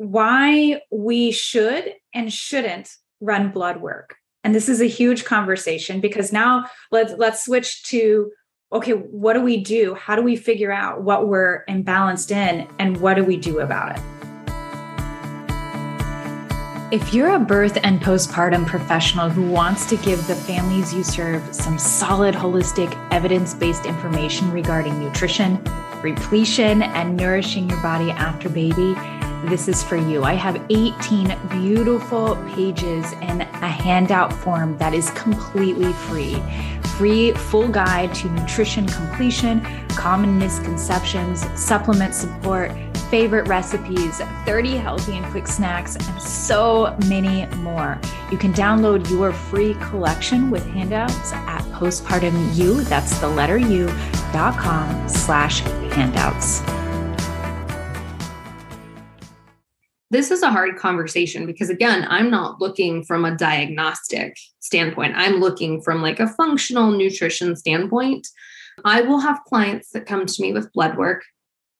why 0.00 0.80
we 0.90 1.30
should 1.30 1.92
and 2.14 2.32
shouldn't 2.32 2.88
run 3.20 3.50
blood 3.50 3.82
work. 3.82 4.16
And 4.42 4.54
this 4.54 4.70
is 4.70 4.80
a 4.80 4.86
huge 4.86 5.26
conversation 5.26 6.00
because 6.00 6.32
now 6.32 6.64
let's 6.90 7.12
let's 7.18 7.44
switch 7.44 7.82
to 7.84 8.32
okay, 8.72 8.92
what 8.92 9.34
do 9.34 9.42
we 9.42 9.58
do? 9.58 9.94
How 9.94 10.16
do 10.16 10.22
we 10.22 10.36
figure 10.36 10.72
out 10.72 11.02
what 11.02 11.28
we're 11.28 11.66
imbalanced 11.66 12.30
in 12.30 12.66
and 12.78 12.96
what 12.96 13.14
do 13.14 13.24
we 13.24 13.36
do 13.36 13.60
about 13.60 13.98
it? 13.98 14.02
If 16.90 17.12
you're 17.12 17.34
a 17.34 17.38
birth 17.38 17.78
and 17.82 18.00
postpartum 18.00 18.66
professional 18.66 19.28
who 19.28 19.50
wants 19.50 19.84
to 19.86 19.96
give 19.98 20.26
the 20.26 20.34
families 20.34 20.94
you 20.94 21.04
serve 21.04 21.54
some 21.54 21.78
solid, 21.78 22.34
holistic, 22.34 22.96
evidence 23.12 23.52
based 23.52 23.84
information 23.84 24.50
regarding 24.50 24.98
nutrition, 24.98 25.62
repletion, 26.02 26.80
and 26.80 27.18
nourishing 27.18 27.68
your 27.68 27.82
body 27.82 28.10
after 28.12 28.48
baby, 28.48 28.96
this 29.44 29.68
is 29.68 29.82
for 29.82 29.96
you. 29.96 30.24
I 30.24 30.34
have 30.34 30.62
18 30.70 31.36
beautiful 31.48 32.36
pages 32.54 33.12
in 33.12 33.40
a 33.40 33.68
handout 33.68 34.32
form 34.32 34.76
that 34.78 34.94
is 34.94 35.10
completely 35.10 35.92
free. 35.92 36.42
Free 36.96 37.32
full 37.32 37.68
guide 37.68 38.14
to 38.16 38.28
nutrition 38.30 38.86
completion, 38.86 39.60
common 39.88 40.38
misconceptions, 40.38 41.44
supplement 41.58 42.14
support, 42.14 42.72
favorite 43.10 43.48
recipes, 43.48 44.18
30 44.46 44.76
healthy 44.76 45.16
and 45.16 45.26
quick 45.26 45.46
snacks, 45.46 45.96
and 45.96 46.22
so 46.22 46.96
many 47.08 47.46
more. 47.56 47.98
You 48.30 48.38
can 48.38 48.52
download 48.52 49.10
your 49.10 49.32
free 49.32 49.74
collection 49.74 50.50
with 50.50 50.64
handouts 50.66 51.32
at 51.32 51.62
postpartumu, 51.72 52.84
that's 52.88 53.18
the 53.18 53.28
letter 53.28 53.58
U, 53.58 53.86
dot 54.32 54.56
com 54.58 55.08
slash 55.08 55.60
handouts. 55.92 56.60
This 60.10 60.30
is 60.30 60.42
a 60.42 60.50
hard 60.50 60.76
conversation 60.76 61.46
because 61.46 61.70
again 61.70 62.06
i'm 62.08 62.30
not 62.30 62.60
looking 62.60 63.04
from 63.04 63.24
a 63.24 63.36
diagnostic 63.36 64.36
standpoint. 64.70 65.14
I'm 65.16 65.36
looking 65.40 65.82
from 65.82 66.00
like 66.00 66.20
a 66.20 66.28
functional 66.28 66.92
nutrition 66.92 67.56
standpoint. 67.56 68.28
I 68.84 69.02
will 69.02 69.18
have 69.18 69.44
clients 69.46 69.90
that 69.90 70.06
come 70.06 70.26
to 70.26 70.42
me 70.42 70.52
with 70.52 70.72
blood 70.72 70.96
work 70.96 71.24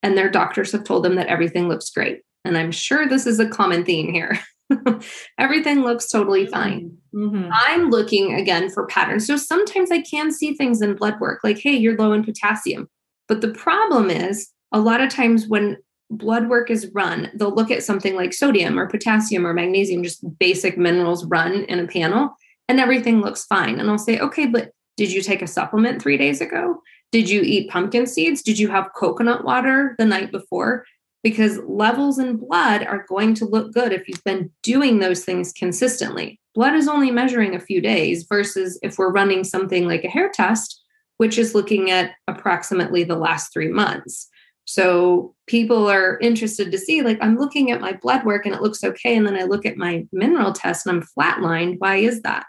and 0.02 0.18
their 0.18 0.30
doctors 0.30 0.72
have 0.72 0.84
told 0.84 1.04
them 1.04 1.14
that 1.14 1.28
everything 1.28 1.68
looks 1.68 1.90
great. 1.90 2.22
And 2.44 2.58
i'm 2.58 2.72
sure 2.72 3.06
this 3.06 3.26
is 3.26 3.38
a 3.38 3.48
common 3.48 3.84
theme 3.84 4.12
here. 4.12 4.38
Everything 5.38 5.82
looks 5.82 6.08
totally 6.08 6.44
mm-hmm. 6.44 6.52
fine. 6.52 6.96
Mm-hmm. 7.14 7.50
i'm 7.52 7.90
looking 7.90 8.34
again 8.34 8.70
for 8.70 8.86
patterns. 8.86 9.26
So 9.26 9.36
sometimes 9.36 9.90
i 9.90 10.00
can 10.00 10.32
see 10.32 10.54
things 10.54 10.82
in 10.82 10.96
blood 10.96 11.20
work 11.20 11.40
like 11.44 11.58
hey 11.58 11.76
you're 11.76 11.96
low 11.96 12.12
in 12.12 12.24
potassium. 12.24 12.88
But 13.28 13.40
the 13.40 13.52
problem 13.54 14.10
is 14.10 14.50
a 14.72 14.80
lot 14.80 15.00
of 15.00 15.10
times 15.10 15.46
when 15.46 15.76
blood 16.10 16.48
work 16.48 16.70
is 16.70 16.90
run, 16.92 17.30
they'll 17.34 17.54
look 17.54 17.70
at 17.70 17.84
something 17.84 18.16
like 18.16 18.32
sodium 18.32 18.78
or 18.78 18.88
potassium 18.88 19.46
or 19.46 19.54
magnesium, 19.54 20.02
just 20.02 20.38
basic 20.38 20.76
minerals 20.76 21.24
run 21.24 21.64
in 21.64 21.78
a 21.78 21.86
panel, 21.86 22.34
and 22.68 22.80
everything 22.80 23.20
looks 23.20 23.44
fine. 23.44 23.78
And 23.78 23.88
I'll 23.88 23.98
say, 23.98 24.18
okay, 24.18 24.46
but 24.46 24.72
did 24.96 25.12
you 25.12 25.22
take 25.22 25.40
a 25.40 25.46
supplement 25.46 26.02
three 26.02 26.18
days 26.18 26.40
ago? 26.40 26.82
Did 27.12 27.30
you 27.30 27.42
eat 27.42 27.70
pumpkin 27.70 28.06
seeds? 28.06 28.42
Did 28.42 28.58
you 28.58 28.68
have 28.68 28.92
coconut 28.94 29.44
water 29.44 29.94
the 29.98 30.04
night 30.04 30.30
before? 30.30 30.84
Because 31.22 31.58
levels 31.66 32.18
in 32.18 32.36
blood 32.36 32.84
are 32.84 33.06
going 33.08 33.34
to 33.34 33.44
look 33.44 33.72
good 33.72 33.92
if 33.92 34.08
you've 34.08 34.24
been 34.24 34.50
doing 34.62 34.98
those 34.98 35.24
things 35.24 35.52
consistently. 35.52 36.40
Blood 36.54 36.74
is 36.74 36.88
only 36.88 37.10
measuring 37.10 37.54
a 37.54 37.60
few 37.60 37.80
days 37.80 38.26
versus 38.28 38.78
if 38.82 38.98
we're 38.98 39.12
running 39.12 39.44
something 39.44 39.86
like 39.86 40.04
a 40.04 40.08
hair 40.08 40.30
test, 40.32 40.82
which 41.18 41.38
is 41.38 41.54
looking 41.54 41.90
at 41.90 42.12
approximately 42.26 43.04
the 43.04 43.16
last 43.16 43.52
three 43.52 43.68
months. 43.68 44.28
So 44.70 45.34
people 45.48 45.90
are 45.90 46.16
interested 46.20 46.70
to 46.70 46.78
see, 46.78 47.02
like, 47.02 47.18
I'm 47.20 47.36
looking 47.36 47.72
at 47.72 47.80
my 47.80 47.92
blood 47.94 48.24
work 48.24 48.46
and 48.46 48.54
it 48.54 48.62
looks 48.62 48.84
okay. 48.84 49.16
And 49.16 49.26
then 49.26 49.34
I 49.34 49.42
look 49.42 49.66
at 49.66 49.76
my 49.76 50.06
mineral 50.12 50.52
test 50.52 50.86
and 50.86 50.96
I'm 50.96 51.02
flatlined. 51.02 51.80
Why 51.80 51.96
is 51.96 52.22
that? 52.22 52.46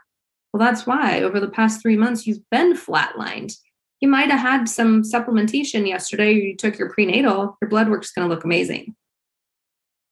Well, 0.54 0.60
that's 0.60 0.86
why 0.86 1.24
over 1.24 1.40
the 1.40 1.50
past 1.50 1.82
three 1.82 1.98
months, 1.98 2.28
you've 2.28 2.48
been 2.52 2.76
flatlined. 2.76 3.56
You 4.02 4.08
might 4.08 4.30
have 4.30 4.40
had 4.40 4.70
some 4.70 5.02
supplementation 5.02 5.88
yesterday, 5.88 6.34
you 6.34 6.56
took 6.56 6.78
your 6.78 6.92
prenatal, 6.94 7.58
your 7.60 7.70
blood 7.70 7.90
work's 7.90 8.12
going 8.12 8.30
to 8.30 8.34
look 8.34 8.44
amazing. 8.44 8.96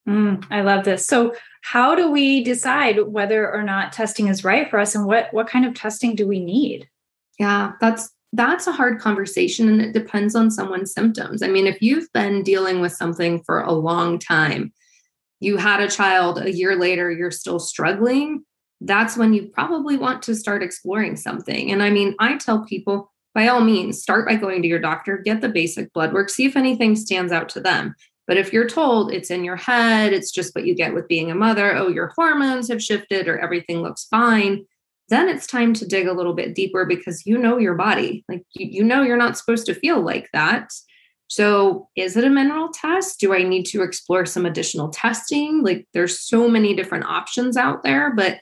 Mm, 0.07 0.43
I 0.49 0.61
love 0.61 0.85
this. 0.85 1.05
So, 1.05 1.35
how 1.61 1.93
do 1.93 2.09
we 2.09 2.43
decide 2.43 2.99
whether 3.05 3.51
or 3.51 3.61
not 3.61 3.93
testing 3.93 4.29
is 4.29 4.43
right 4.43 4.67
for 4.67 4.79
us, 4.79 4.95
and 4.95 5.05
what 5.05 5.31
what 5.31 5.47
kind 5.47 5.65
of 5.65 5.75
testing 5.75 6.15
do 6.15 6.25
we 6.25 6.39
need? 6.39 6.89
Yeah, 7.37 7.73
that's 7.81 8.09
that's 8.33 8.67
a 8.67 8.71
hard 8.71 8.99
conversation 8.99 9.69
and 9.69 9.81
it 9.81 9.93
depends 9.93 10.35
on 10.35 10.51
someone's 10.51 10.93
symptoms. 10.93 11.41
I 11.41 11.47
mean, 11.47 11.65
if 11.65 11.81
you've 11.81 12.11
been 12.13 12.43
dealing 12.43 12.79
with 12.79 12.93
something 12.93 13.41
for 13.43 13.61
a 13.61 13.71
long 13.71 14.19
time, 14.19 14.71
you 15.39 15.57
had 15.57 15.79
a 15.79 15.89
child 15.89 16.39
a 16.39 16.51
year 16.51 16.75
later, 16.75 17.09
you're 17.09 17.31
still 17.31 17.59
struggling, 17.59 18.43
that's 18.81 19.17
when 19.17 19.33
you 19.33 19.47
probably 19.47 19.97
want 19.97 20.21
to 20.23 20.35
start 20.35 20.63
exploring 20.63 21.15
something. 21.15 21.71
And 21.71 21.83
I 21.83 21.89
mean, 21.89 22.15
I 22.19 22.37
tell 22.37 22.65
people 22.65 23.11
by 23.35 23.47
all 23.47 23.61
means, 23.61 24.01
start 24.01 24.27
by 24.27 24.35
going 24.35 24.61
to 24.61 24.67
your 24.67 24.79
doctor, 24.79 25.17
get 25.17 25.41
the 25.41 25.49
basic 25.49 25.93
blood 25.93 26.13
work, 26.13 26.29
see 26.29 26.45
if 26.45 26.55
anything 26.55 26.95
stands 26.95 27.31
out 27.31 27.49
to 27.49 27.59
them. 27.59 27.95
But 28.27 28.37
if 28.37 28.53
you're 28.53 28.69
told 28.69 29.11
it's 29.11 29.31
in 29.31 29.43
your 29.43 29.55
head, 29.55 30.13
it's 30.13 30.31
just 30.31 30.53
what 30.55 30.65
you 30.65 30.75
get 30.75 30.93
with 30.93 31.07
being 31.07 31.31
a 31.31 31.35
mother, 31.35 31.75
oh, 31.75 31.87
your 31.87 32.11
hormones 32.15 32.67
have 32.69 32.81
shifted 32.81 33.27
or 33.27 33.39
everything 33.39 33.81
looks 33.81 34.05
fine, 34.05 34.65
then 35.09 35.27
it's 35.27 35.47
time 35.47 35.73
to 35.73 35.87
dig 35.87 36.07
a 36.07 36.13
little 36.13 36.33
bit 36.33 36.55
deeper 36.55 36.85
because 36.85 37.25
you 37.25 37.37
know 37.37 37.57
your 37.57 37.75
body. 37.75 38.23
Like 38.29 38.43
you, 38.53 38.67
you 38.67 38.83
know 38.83 39.01
you're 39.01 39.17
not 39.17 39.37
supposed 39.37 39.65
to 39.67 39.73
feel 39.75 40.01
like 40.01 40.29
that. 40.33 40.69
So, 41.27 41.87
is 41.95 42.17
it 42.17 42.23
a 42.23 42.29
mineral 42.29 42.69
test? 42.73 43.19
Do 43.19 43.35
I 43.35 43.43
need 43.43 43.65
to 43.67 43.83
explore 43.83 44.25
some 44.25 44.45
additional 44.45 44.89
testing? 44.89 45.63
Like 45.63 45.87
there's 45.93 46.19
so 46.19 46.49
many 46.49 46.75
different 46.75 47.05
options 47.05 47.55
out 47.55 47.83
there, 47.83 48.13
but 48.15 48.39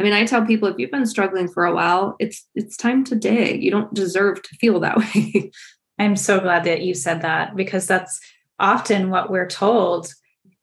I 0.00 0.02
mean, 0.02 0.12
I 0.12 0.24
tell 0.24 0.44
people 0.44 0.68
if 0.68 0.76
you've 0.78 0.90
been 0.90 1.06
struggling 1.06 1.48
for 1.48 1.64
a 1.64 1.74
while, 1.74 2.16
it's 2.18 2.46
it's 2.54 2.76
time 2.76 3.04
to 3.04 3.14
dig. 3.14 3.62
You 3.62 3.70
don't 3.70 3.94
deserve 3.94 4.42
to 4.42 4.56
feel 4.56 4.80
that 4.80 4.98
way. 5.14 5.52
I'm 5.98 6.16
so 6.16 6.40
glad 6.40 6.64
that 6.64 6.82
you 6.82 6.94
said 6.94 7.22
that 7.22 7.54
because 7.54 7.86
that's 7.86 8.18
often 8.58 9.10
what 9.10 9.30
we're 9.30 9.48
told. 9.48 10.12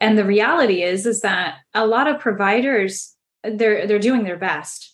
And 0.02 0.18
the 0.18 0.26
reality 0.26 0.84
is 0.84 1.06
is 1.06 1.22
that 1.22 1.60
a 1.74 1.88
lot 1.88 2.08
of 2.08 2.20
providers 2.20 3.16
they're 3.44 3.88
they're 3.88 4.00
doing 4.00 4.24
their 4.24 4.38
best 4.38 4.91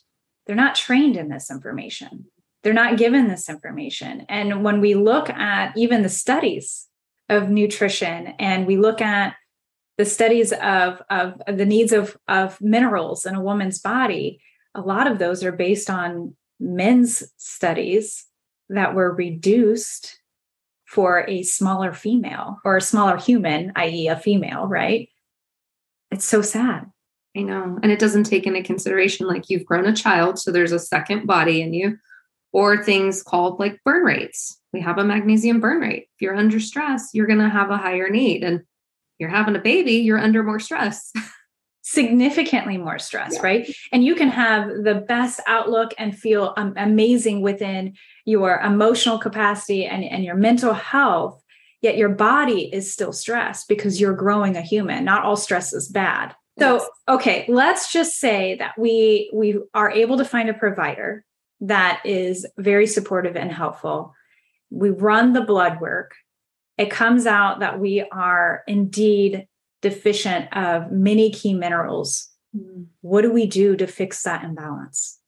they're 0.47 0.55
not 0.55 0.75
trained 0.75 1.17
in 1.17 1.27
this 1.27 1.51
information. 1.51 2.25
They're 2.63 2.73
not 2.73 2.97
given 2.97 3.27
this 3.27 3.49
information. 3.49 4.25
And 4.29 4.63
when 4.63 4.81
we 4.81 4.95
look 4.95 5.29
at 5.29 5.77
even 5.77 6.01
the 6.01 6.09
studies 6.09 6.87
of 7.29 7.49
nutrition 7.49 8.27
and 8.39 8.65
we 8.65 8.77
look 8.77 9.01
at 9.01 9.35
the 9.97 10.05
studies 10.05 10.53
of, 10.53 11.01
of, 11.09 11.41
the 11.47 11.65
needs 11.65 11.91
of, 11.91 12.17
of 12.27 12.59
minerals 12.61 13.25
in 13.25 13.35
a 13.35 13.41
woman's 13.41 13.79
body, 13.79 14.39
a 14.73 14.81
lot 14.81 15.07
of 15.07 15.19
those 15.19 15.43
are 15.43 15.51
based 15.51 15.89
on 15.89 16.35
men's 16.59 17.23
studies 17.37 18.25
that 18.69 18.95
were 18.95 19.13
reduced 19.13 20.19
for 20.85 21.25
a 21.27 21.43
smaller 21.43 21.93
female 21.93 22.59
or 22.63 22.77
a 22.77 22.81
smaller 22.81 23.17
human, 23.17 23.73
i.e., 23.75 24.07
a 24.07 24.15
female, 24.15 24.65
right? 24.65 25.09
It's 26.11 26.25
so 26.25 26.41
sad. 26.41 26.89
I 27.37 27.41
know. 27.41 27.77
And 27.83 27.91
it 27.91 27.99
doesn't 27.99 28.23
take 28.23 28.47
into 28.47 28.63
consideration 28.63 29.27
like 29.27 29.49
you've 29.49 29.65
grown 29.65 29.85
a 29.85 29.95
child, 29.95 30.39
so 30.39 30.51
there's 30.51 30.71
a 30.71 30.79
second 30.79 31.27
body 31.27 31.61
in 31.61 31.73
you, 31.73 31.97
or 32.51 32.83
things 32.83 33.21
called 33.21 33.59
like 33.59 33.79
burn 33.85 34.03
rates. 34.03 34.59
We 34.73 34.81
have 34.81 34.97
a 34.97 35.03
magnesium 35.03 35.59
burn 35.59 35.79
rate. 35.79 36.07
If 36.15 36.21
you're 36.21 36.35
under 36.35 36.59
stress, 36.59 37.11
you're 37.13 37.27
going 37.27 37.39
to 37.39 37.49
have 37.49 37.69
a 37.69 37.77
higher 37.77 38.09
need. 38.09 38.43
And 38.43 38.61
you're 39.19 39.29
having 39.29 39.55
a 39.55 39.59
baby, 39.59 39.93
you're 39.93 40.19
under 40.19 40.43
more 40.43 40.59
stress. 40.59 41.11
significantly 41.83 42.77
more 42.77 42.99
stress, 42.99 43.35
yeah. 43.35 43.41
right? 43.41 43.75
And 43.93 44.03
you 44.03 44.13
can 44.15 44.27
have 44.27 44.83
the 44.83 45.05
best 45.07 45.39
outlook 45.47 45.93
and 45.97 46.17
feel 46.17 46.53
um, 46.57 46.73
amazing 46.75 47.41
within 47.41 47.95
your 48.25 48.59
emotional 48.59 49.17
capacity 49.17 49.85
and, 49.85 50.03
and 50.03 50.23
your 50.23 50.35
mental 50.35 50.73
health, 50.73 51.41
yet 51.81 51.95
your 51.95 52.09
body 52.09 52.69
is 52.73 52.91
still 52.91 53.13
stressed 53.13 53.69
because 53.69 54.01
you're 54.01 54.13
growing 54.13 54.57
a 54.57 54.61
human. 54.61 55.05
Not 55.05 55.23
all 55.23 55.37
stress 55.37 55.71
is 55.71 55.87
bad. 55.87 56.35
So, 56.59 56.87
okay, 57.07 57.45
let's 57.47 57.91
just 57.91 58.17
say 58.17 58.55
that 58.55 58.77
we 58.77 59.29
we 59.33 59.59
are 59.73 59.91
able 59.91 60.17
to 60.17 60.25
find 60.25 60.49
a 60.49 60.53
provider 60.53 61.23
that 61.61 62.01
is 62.05 62.45
very 62.57 62.87
supportive 62.87 63.35
and 63.35 63.51
helpful. 63.51 64.13
We 64.69 64.89
run 64.89 65.33
the 65.33 65.41
blood 65.41 65.79
work. 65.79 66.15
It 66.77 66.91
comes 66.91 67.25
out 67.25 67.59
that 67.59 67.79
we 67.79 68.01
are 68.11 68.63
indeed 68.67 69.47
deficient 69.81 70.55
of 70.55 70.91
many 70.91 71.31
key 71.31 71.53
minerals. 71.53 72.29
Mm-hmm. 72.55 72.83
What 73.01 73.21
do 73.21 73.31
we 73.31 73.45
do 73.45 73.75
to 73.75 73.87
fix 73.87 74.23
that 74.23 74.43
imbalance? 74.43 75.19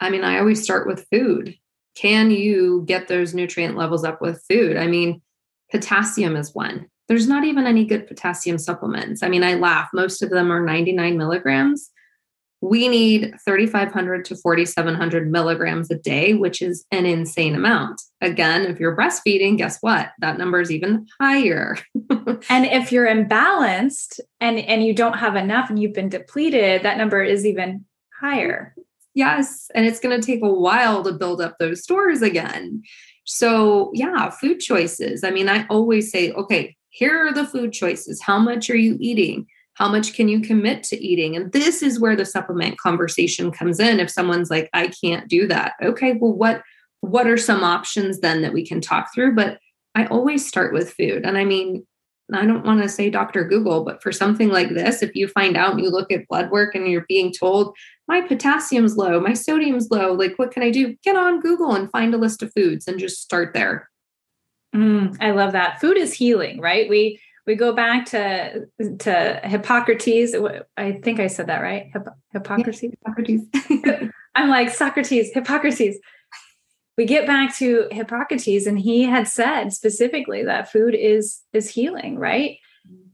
I 0.00 0.10
mean, 0.10 0.24
I 0.24 0.38
always 0.38 0.62
start 0.62 0.86
with 0.86 1.06
food. 1.10 1.56
Can 1.94 2.30
you 2.30 2.84
get 2.86 3.08
those 3.08 3.34
nutrient 3.34 3.76
levels 3.76 4.04
up 4.04 4.20
with 4.20 4.42
food? 4.48 4.76
I 4.76 4.86
mean, 4.86 5.22
potassium 5.70 6.36
is 6.36 6.54
one. 6.54 6.88
There's 7.08 7.28
not 7.28 7.44
even 7.44 7.66
any 7.66 7.84
good 7.84 8.06
potassium 8.06 8.58
supplements. 8.58 9.22
I 9.22 9.28
mean, 9.28 9.42
I 9.42 9.54
laugh. 9.54 9.88
Most 9.92 10.22
of 10.22 10.30
them 10.30 10.50
are 10.50 10.64
99 10.64 11.18
milligrams 11.18 11.90
we 12.64 12.88
need 12.88 13.34
3,500 13.44 14.24
to 14.24 14.36
4,700 14.36 15.30
milligrams 15.30 15.90
a 15.90 15.98
day, 15.98 16.32
which 16.32 16.62
is 16.62 16.86
an 16.90 17.04
insane 17.04 17.54
amount. 17.54 18.00
Again, 18.22 18.62
if 18.62 18.80
you're 18.80 18.96
breastfeeding, 18.96 19.58
guess 19.58 19.78
what? 19.82 20.12
That 20.20 20.38
number 20.38 20.60
is 20.62 20.72
even 20.72 21.06
higher. 21.20 21.76
and 22.48 22.64
if 22.64 22.90
you're 22.90 23.06
imbalanced 23.06 24.18
and, 24.40 24.58
and 24.58 24.82
you 24.82 24.94
don't 24.94 25.18
have 25.18 25.36
enough 25.36 25.68
and 25.68 25.78
you've 25.78 25.92
been 25.92 26.08
depleted, 26.08 26.82
that 26.84 26.96
number 26.96 27.22
is 27.22 27.44
even 27.44 27.84
higher. 28.18 28.74
Yes. 29.12 29.70
And 29.74 29.84
it's 29.84 30.00
going 30.00 30.18
to 30.18 30.26
take 30.26 30.42
a 30.42 30.50
while 30.50 31.04
to 31.04 31.12
build 31.12 31.42
up 31.42 31.56
those 31.58 31.82
stores 31.82 32.22
again. 32.22 32.82
So, 33.26 33.90
yeah, 33.92 34.30
food 34.30 34.60
choices. 34.60 35.22
I 35.22 35.30
mean, 35.30 35.50
I 35.50 35.66
always 35.66 36.10
say, 36.10 36.32
okay, 36.32 36.76
here 36.94 37.26
are 37.26 37.32
the 37.32 37.46
food 37.46 37.72
choices. 37.72 38.22
How 38.22 38.38
much 38.38 38.70
are 38.70 38.76
you 38.76 38.96
eating? 39.00 39.46
how 39.74 39.88
much 39.88 40.14
can 40.14 40.28
you 40.28 40.40
commit 40.40 40.82
to 40.84 41.04
eating? 41.04 41.36
And 41.36 41.52
this 41.52 41.82
is 41.82 42.00
where 42.00 42.16
the 42.16 42.24
supplement 42.24 42.78
conversation 42.78 43.50
comes 43.50 43.80
in. 43.80 44.00
If 44.00 44.10
someone's 44.10 44.50
like 44.50 44.70
i 44.72 44.88
can't 44.88 45.28
do 45.28 45.46
that 45.48 45.74
okay 45.82 46.12
well 46.12 46.32
what 46.32 46.62
what 47.00 47.26
are 47.26 47.36
some 47.36 47.62
options 47.62 48.20
then 48.20 48.40
that 48.42 48.54
we 48.54 48.66
can 48.66 48.80
talk 48.80 49.12
through? 49.12 49.34
But 49.34 49.58
i 49.94 50.06
always 50.06 50.46
start 50.46 50.72
with 50.72 50.94
food. 50.94 51.24
And 51.24 51.36
i 51.36 51.44
mean 51.44 51.86
i 52.32 52.46
don't 52.46 52.64
want 52.64 52.82
to 52.82 52.88
say 52.88 53.10
dr 53.10 53.44
google 53.48 53.84
but 53.84 54.02
for 54.02 54.10
something 54.10 54.48
like 54.48 54.70
this 54.70 55.02
if 55.02 55.14
you 55.14 55.28
find 55.28 55.58
out 55.58 55.72
and 55.72 55.80
you 55.82 55.90
look 55.90 56.10
at 56.10 56.26
blood 56.26 56.50
work 56.50 56.74
and 56.74 56.88
you're 56.88 57.04
being 57.06 57.30
told 57.30 57.76
my 58.08 58.22
potassium's 58.22 58.96
low 58.96 59.20
my 59.20 59.34
sodium's 59.34 59.90
low 59.90 60.10
like 60.14 60.32
what 60.38 60.50
can 60.50 60.62
i 60.62 60.70
do? 60.70 60.96
Get 61.02 61.16
on 61.16 61.40
google 61.40 61.74
and 61.74 61.90
find 61.90 62.14
a 62.14 62.18
list 62.18 62.42
of 62.42 62.50
foods 62.54 62.88
and 62.88 62.98
just 62.98 63.20
start 63.20 63.52
there 63.52 63.90
mm, 64.74 65.16
i 65.20 65.30
love 65.30 65.52
that 65.52 65.80
food 65.80 65.96
is 65.96 66.12
healing 66.12 66.60
right 66.60 66.88
we 66.88 67.20
we 67.46 67.54
go 67.54 67.72
back 67.72 68.06
to 68.06 68.66
to 69.00 69.40
Hippocrates. 69.44 70.34
I 70.76 70.92
think 70.92 71.20
I 71.20 71.26
said 71.26 71.48
that 71.48 71.60
right. 71.60 71.92
Hipp- 71.94 72.14
Hippocrates. 72.32 72.82
Yeah, 72.82 72.90
Hippocrates. 72.90 74.12
I'm 74.34 74.48
like 74.48 74.70
Socrates. 74.70 75.32
Hippocrates. 75.32 75.98
We 76.96 77.06
get 77.06 77.26
back 77.26 77.54
to 77.56 77.88
Hippocrates, 77.90 78.66
and 78.66 78.78
he 78.78 79.02
had 79.02 79.28
said 79.28 79.72
specifically 79.72 80.44
that 80.44 80.72
food 80.72 80.94
is 80.94 81.42
is 81.52 81.68
healing, 81.68 82.18
right? 82.18 82.58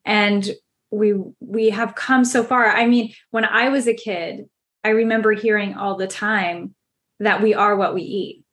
And 0.05 0.49
we 0.91 1.15
we 1.41 1.71
have 1.71 1.95
come 1.95 2.25
so 2.25 2.45
far. 2.45 2.67
I 2.67 2.87
mean, 2.87 3.15
when 3.31 3.45
I 3.45 3.69
was 3.69 3.89
a 3.89 3.95
kid, 3.95 4.49
I 4.85 4.91
remember 4.91 5.33
hearing 5.33 5.75
all 5.75 5.97
the 5.97 6.07
time 6.07 6.75
that 7.19 7.43
we 7.43 7.55
are 7.55 7.77
what 7.77 7.95
we 7.95 8.03
eat. 8.03 8.45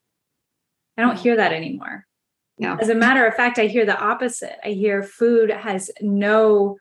I 0.98 1.04
don't 1.04 1.20
hear 1.20 1.36
that 1.36 1.54
anymore. 1.54 2.07
Yeah. 2.58 2.78
As 2.80 2.90
a 2.90 2.96
matter 2.96 3.26
of 3.26 3.36
fact, 3.36 3.60
I 3.60 3.68
hear 3.68 3.86
the 3.86 4.00
opposite. 4.00 4.58
I 4.64 4.70
hear 4.70 5.04
food 5.04 5.52
has 5.52 5.92
no 6.02 6.78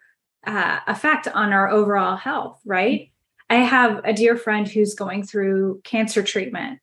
uh, 0.46 0.80
effect 0.86 1.28
on 1.28 1.52
our 1.52 1.68
overall 1.68 2.16
health, 2.16 2.60
right? 2.64 3.10
I 3.50 3.56
have 3.56 4.00
a 4.04 4.12
dear 4.12 4.36
friend 4.36 4.66
who's 4.66 4.94
going 4.94 5.22
through 5.22 5.82
cancer 5.84 6.22
treatment, 6.22 6.80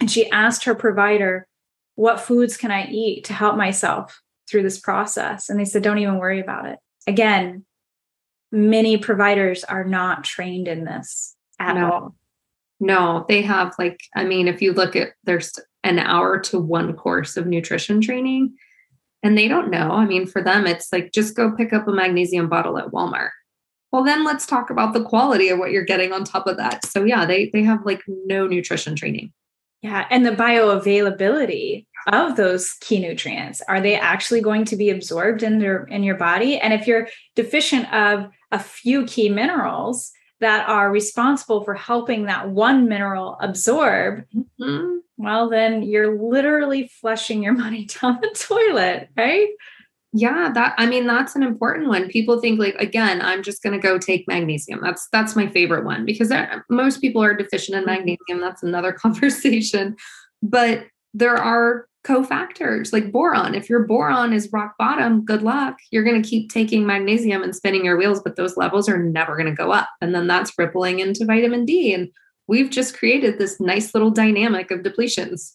and 0.00 0.10
she 0.10 0.30
asked 0.30 0.64
her 0.64 0.74
provider, 0.74 1.46
What 1.94 2.20
foods 2.20 2.56
can 2.56 2.70
I 2.70 2.86
eat 2.86 3.24
to 3.24 3.32
help 3.32 3.56
myself 3.56 4.20
through 4.50 4.64
this 4.64 4.80
process? 4.80 5.48
And 5.48 5.58
they 5.58 5.64
said, 5.64 5.82
Don't 5.82 5.98
even 5.98 6.18
worry 6.18 6.40
about 6.40 6.66
it. 6.66 6.78
Again, 7.06 7.64
many 8.50 8.98
providers 8.98 9.64
are 9.64 9.84
not 9.84 10.24
trained 10.24 10.68
in 10.68 10.84
this 10.84 11.36
at 11.58 11.76
no. 11.76 11.90
all. 11.90 12.14
No, 12.80 13.24
they 13.28 13.42
have 13.42 13.74
like, 13.78 14.02
I 14.14 14.24
mean, 14.24 14.48
if 14.48 14.60
you 14.60 14.72
look 14.72 14.96
at 14.96 15.10
there's 15.24 15.52
an 15.84 15.98
hour 15.98 16.38
to 16.38 16.58
one 16.58 16.94
course 16.94 17.36
of 17.36 17.46
nutrition 17.46 18.00
training 18.00 18.54
and 19.22 19.38
they 19.38 19.48
don't 19.48 19.70
know. 19.70 19.92
I 19.92 20.04
mean, 20.04 20.26
for 20.26 20.42
them, 20.42 20.66
it's 20.66 20.92
like 20.92 21.12
just 21.12 21.36
go 21.36 21.52
pick 21.52 21.72
up 21.72 21.86
a 21.86 21.92
magnesium 21.92 22.48
bottle 22.48 22.78
at 22.78 22.88
Walmart. 22.88 23.30
Well, 23.92 24.04
then 24.04 24.24
let's 24.24 24.46
talk 24.46 24.70
about 24.70 24.94
the 24.94 25.04
quality 25.04 25.48
of 25.48 25.58
what 25.58 25.70
you're 25.70 25.84
getting 25.84 26.12
on 26.12 26.24
top 26.24 26.46
of 26.46 26.56
that. 26.56 26.84
So 26.86 27.04
yeah, 27.04 27.24
they 27.24 27.50
they 27.52 27.62
have 27.62 27.84
like 27.84 28.02
no 28.06 28.46
nutrition 28.46 28.96
training. 28.96 29.32
Yeah, 29.82 30.06
and 30.10 30.24
the 30.24 30.30
bioavailability 30.30 31.86
of 32.08 32.36
those 32.36 32.72
key 32.80 32.98
nutrients 32.98 33.60
are 33.68 33.80
they 33.80 33.94
actually 33.94 34.40
going 34.40 34.64
to 34.64 34.76
be 34.76 34.90
absorbed 34.90 35.42
in 35.42 35.60
your 35.60 35.84
in 35.84 36.02
your 36.02 36.16
body? 36.16 36.58
And 36.58 36.72
if 36.72 36.86
you're 36.86 37.08
deficient 37.36 37.92
of 37.92 38.28
a 38.50 38.58
few 38.58 39.04
key 39.06 39.28
minerals, 39.28 40.12
that 40.42 40.68
are 40.68 40.90
responsible 40.90 41.62
for 41.62 41.72
helping 41.72 42.24
that 42.24 42.50
one 42.50 42.88
mineral 42.88 43.38
absorb, 43.40 44.24
mm-hmm. 44.34 44.96
Well, 45.22 45.48
then 45.48 45.82
you're 45.82 46.20
literally 46.20 46.90
flushing 47.00 47.42
your 47.42 47.52
money 47.64 47.86
down 48.00 48.18
the 48.20 48.30
toilet, 48.38 49.08
right? 49.16 49.48
Yeah, 50.14 50.50
that 50.52 50.74
I 50.76 50.84
mean 50.84 51.06
that's 51.06 51.34
an 51.36 51.42
important 51.42 51.88
one. 51.88 52.08
People 52.08 52.38
think 52.38 52.60
like 52.60 52.74
again, 52.74 53.22
I'm 53.22 53.42
just 53.42 53.62
going 53.62 53.72
to 53.72 53.78
go 53.78 53.96
take 53.96 54.28
magnesium. 54.28 54.80
That's 54.82 55.08
that's 55.10 55.34
my 55.34 55.48
favorite 55.48 55.86
one 55.86 56.04
because 56.04 56.28
there, 56.28 56.66
most 56.68 57.00
people 57.00 57.22
are 57.22 57.34
deficient 57.34 57.76
in 57.76 57.84
mm-hmm. 57.84 58.04
magnesium. 58.04 58.40
That's 58.40 58.62
another 58.62 58.92
conversation. 58.92 59.96
But 60.42 60.86
there 61.14 61.36
are 61.36 61.86
cofactors 62.04 62.92
like 62.92 63.12
boron. 63.12 63.54
If 63.54 63.70
your 63.70 63.86
boron 63.86 64.32
is 64.32 64.50
rock 64.52 64.74
bottom, 64.78 65.24
good 65.24 65.42
luck. 65.42 65.76
You're 65.90 66.04
going 66.04 66.20
to 66.20 66.28
keep 66.28 66.50
taking 66.50 66.84
magnesium 66.84 67.42
and 67.42 67.54
spinning 67.54 67.84
your 67.84 67.96
wheels, 67.96 68.20
but 68.22 68.36
those 68.36 68.56
levels 68.56 68.88
are 68.88 68.98
never 68.98 69.36
going 69.36 69.48
to 69.48 69.54
go 69.54 69.72
up. 69.72 69.88
And 70.00 70.14
then 70.14 70.26
that's 70.26 70.52
rippling 70.58 70.98
into 70.98 71.24
vitamin 71.24 71.64
D. 71.64 71.94
And 71.94 72.08
we've 72.52 72.68
just 72.68 72.98
created 72.98 73.38
this 73.38 73.58
nice 73.58 73.94
little 73.94 74.10
dynamic 74.10 74.70
of 74.70 74.80
depletions. 74.80 75.54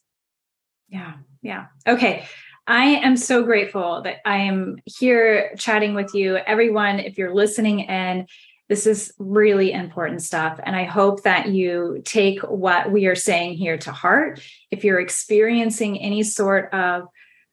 Yeah. 0.89 1.13
Yeah. 1.43 1.67
Okay. 1.87 2.25
I 2.65 2.85
am 2.85 3.17
so 3.17 3.43
grateful 3.43 4.01
that 4.01 4.17
I 4.25 4.37
am 4.37 4.77
here 4.85 5.53
chatting 5.59 5.93
with 5.93 6.15
you. 6.15 6.37
Everyone, 6.37 6.97
if 6.99 7.19
you're 7.19 7.35
listening 7.35 7.87
and 7.87 8.27
this 8.67 8.87
is 8.87 9.13
really 9.19 9.73
important 9.73 10.23
stuff. 10.23 10.59
And 10.63 10.75
I 10.75 10.85
hope 10.85 11.21
that 11.21 11.49
you 11.49 12.01
take 12.03 12.39
what 12.41 12.91
we 12.91 13.05
are 13.05 13.15
saying 13.15 13.53
here 13.53 13.77
to 13.77 13.91
heart. 13.91 14.41
If 14.71 14.83
you're 14.83 14.99
experiencing 14.99 15.99
any 15.99 16.23
sort 16.23 16.73
of 16.73 17.03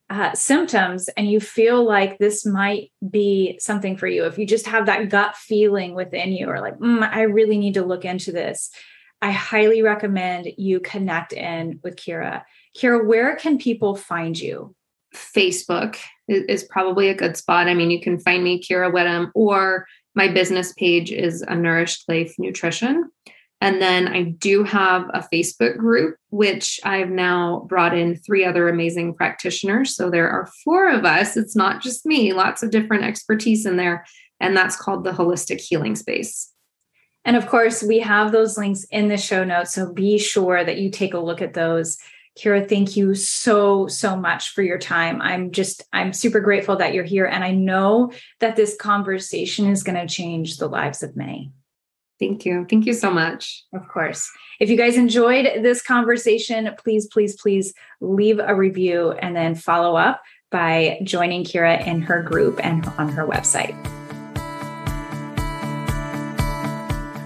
uh, 0.09 0.33
symptoms 0.33 1.09
and 1.18 1.30
you 1.30 1.38
feel 1.38 1.85
like 1.85 2.16
this 2.16 2.46
might 2.46 2.92
be 3.11 3.59
something 3.61 3.98
for 3.98 4.07
you, 4.07 4.24
if 4.24 4.38
you 4.38 4.46
just 4.46 4.68
have 4.68 4.87
that 4.87 5.11
gut 5.11 5.37
feeling 5.37 5.94
within 5.94 6.33
you, 6.33 6.48
or 6.48 6.62
like, 6.62 6.78
mm, 6.78 7.07
I 7.07 7.22
really 7.22 7.59
need 7.59 7.74
to 7.74 7.85
look 7.85 8.07
into 8.07 8.33
this, 8.33 8.70
I 9.22 9.31
highly 9.31 9.83
recommend 9.83 10.48
you 10.57 10.81
connect 10.81 11.33
in 11.33 11.81
with 11.83 11.96
Kira. 11.96 12.42
Kira, 12.77 13.07
where 13.07 13.37
can 13.37 13.59
people 13.59 13.96
find 13.96 14.38
you? 14.38 14.74
Facebook 15.14 15.96
is 16.29 16.64
probably 16.64 17.09
a 17.09 17.14
good 17.14 17.37
spot. 17.37 17.68
I 17.68 17.74
mean, 17.74 17.90
you 17.90 18.00
can 18.00 18.18
find 18.18 18.42
me, 18.42 18.61
Kira 18.61 18.92
Whitham, 18.92 19.31
or 19.35 19.87
my 20.14 20.29
business 20.29 20.72
page 20.74 21.11
is 21.11 21.42
a 21.42 21.55
nourished 21.55 22.05
life 22.09 22.35
nutrition 22.38 23.11
and 23.61 23.81
then 23.81 24.09
i 24.09 24.22
do 24.22 24.62
have 24.62 25.09
a 25.14 25.27
facebook 25.33 25.77
group 25.77 26.16
which 26.31 26.79
i've 26.85 27.11
now 27.11 27.64
brought 27.68 27.96
in 27.96 28.16
three 28.16 28.44
other 28.44 28.68
amazing 28.68 29.14
practitioners 29.14 29.96
so 29.96 30.11
there 30.11 30.29
are 30.29 30.50
four 30.62 30.90
of 30.90 31.05
us 31.05 31.37
it's 31.37 31.57
not 31.57 31.83
just 31.83 32.07
me 32.07 32.33
lots 32.33 32.62
of 32.62 32.70
different 32.70 33.05
expertise 33.05 33.66
in 33.66 33.77
there 33.77 34.05
and 34.40 34.57
that's 34.57 34.77
called 34.77 35.05
the 35.05 35.12
holistic 35.12 35.61
healing 35.61 35.96
space 35.96 36.53
and 37.24 37.37
of 37.37 37.46
course 37.46 37.82
we 37.82 37.98
have 37.98 38.32
those 38.32 38.58
links 38.58 38.84
in 38.84 39.08
the 39.08 39.16
show 39.16 39.44
notes 39.44 39.74
so 39.74 39.92
be 39.92 40.18
sure 40.18 40.64
that 40.64 40.78
you 40.78 40.90
take 40.90 41.14
a 41.14 41.18
look 41.18 41.42
at 41.42 41.54
those 41.54 41.98
Kira, 42.38 42.68
thank 42.68 42.96
you 42.96 43.14
so, 43.14 43.87
so 43.87 44.16
much 44.16 44.50
for 44.50 44.62
your 44.62 44.78
time. 44.78 45.22
I'm 45.22 45.52
just, 45.52 45.84
I'm 45.92 46.12
super 46.12 46.40
grateful 46.40 46.76
that 46.76 46.92
you're 46.92 47.04
here. 47.04 47.26
And 47.26 47.44
I 47.44 47.52
know 47.52 48.12
that 48.40 48.56
this 48.56 48.76
conversation 48.76 49.70
is 49.70 49.84
going 49.84 49.96
to 49.96 50.12
change 50.12 50.56
the 50.56 50.66
lives 50.66 51.04
of 51.04 51.16
many. 51.16 51.52
Thank 52.18 52.44
you. 52.44 52.66
Thank 52.68 52.87
you 52.87 52.92
so 52.92 53.10
much. 53.10 53.64
Of 53.74 53.87
course. 53.88 54.30
If 54.60 54.68
you 54.68 54.76
guys 54.76 54.96
enjoyed 54.96 55.62
this 55.62 55.82
conversation, 55.82 56.70
please, 56.78 57.06
please, 57.06 57.40
please 57.40 57.72
leave 58.00 58.40
a 58.40 58.54
review 58.54 59.12
and 59.12 59.34
then 59.37 59.54
follow 59.54 59.96
up 59.96 60.22
by 60.50 61.00
joining 61.04 61.44
Kira 61.44 61.84
in 61.87 62.00
her 62.02 62.22
group 62.22 62.64
and 62.64 62.87
on 62.98 63.08
her 63.08 63.26
website. 63.26 63.74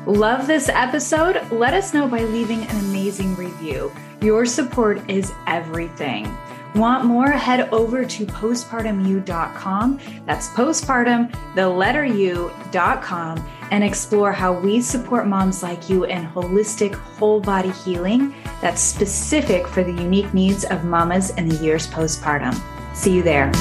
Love 0.09 0.47
this 0.47 0.71
episode? 0.71 1.39
Let 1.53 1.75
us 1.75 1.93
know 1.93 2.09
by 2.09 2.23
leaving 2.23 2.63
an 2.63 2.77
amazing 2.79 3.37
review. 3.37 3.93
Your 4.23 4.47
support 4.47 4.99
is 5.11 5.35
everything. 5.47 6.35
Want 6.75 7.05
more? 7.05 7.31
Head 7.31 7.69
over 7.75 8.07
to 8.07 8.25
postpartumu.com. 8.25 10.01
That's 10.25 10.49
postpartum, 10.49 11.55
the 11.55 11.69
letter 11.69 12.07
u.com, 12.07 13.51
and 13.71 13.85
explore 13.85 14.33
how 14.33 14.59
we 14.59 14.81
support 14.81 15.27
moms 15.27 15.63
like 15.63 15.91
you 15.91 16.05
in 16.05 16.27
holistic 16.29 16.95
whole 16.95 17.41
body 17.41 17.71
healing 17.71 18.35
that's 18.63 18.81
specific 18.81 19.67
for 19.69 19.85
the 19.85 19.93
unique 19.93 20.33
needs 20.33 20.65
of 20.65 20.85
mamas 20.85 21.29
in 21.37 21.51
the 21.51 21.57
years 21.57 21.87
postpartum. 21.87 22.59
See 22.97 23.15
you 23.15 23.23
there. 23.23 23.53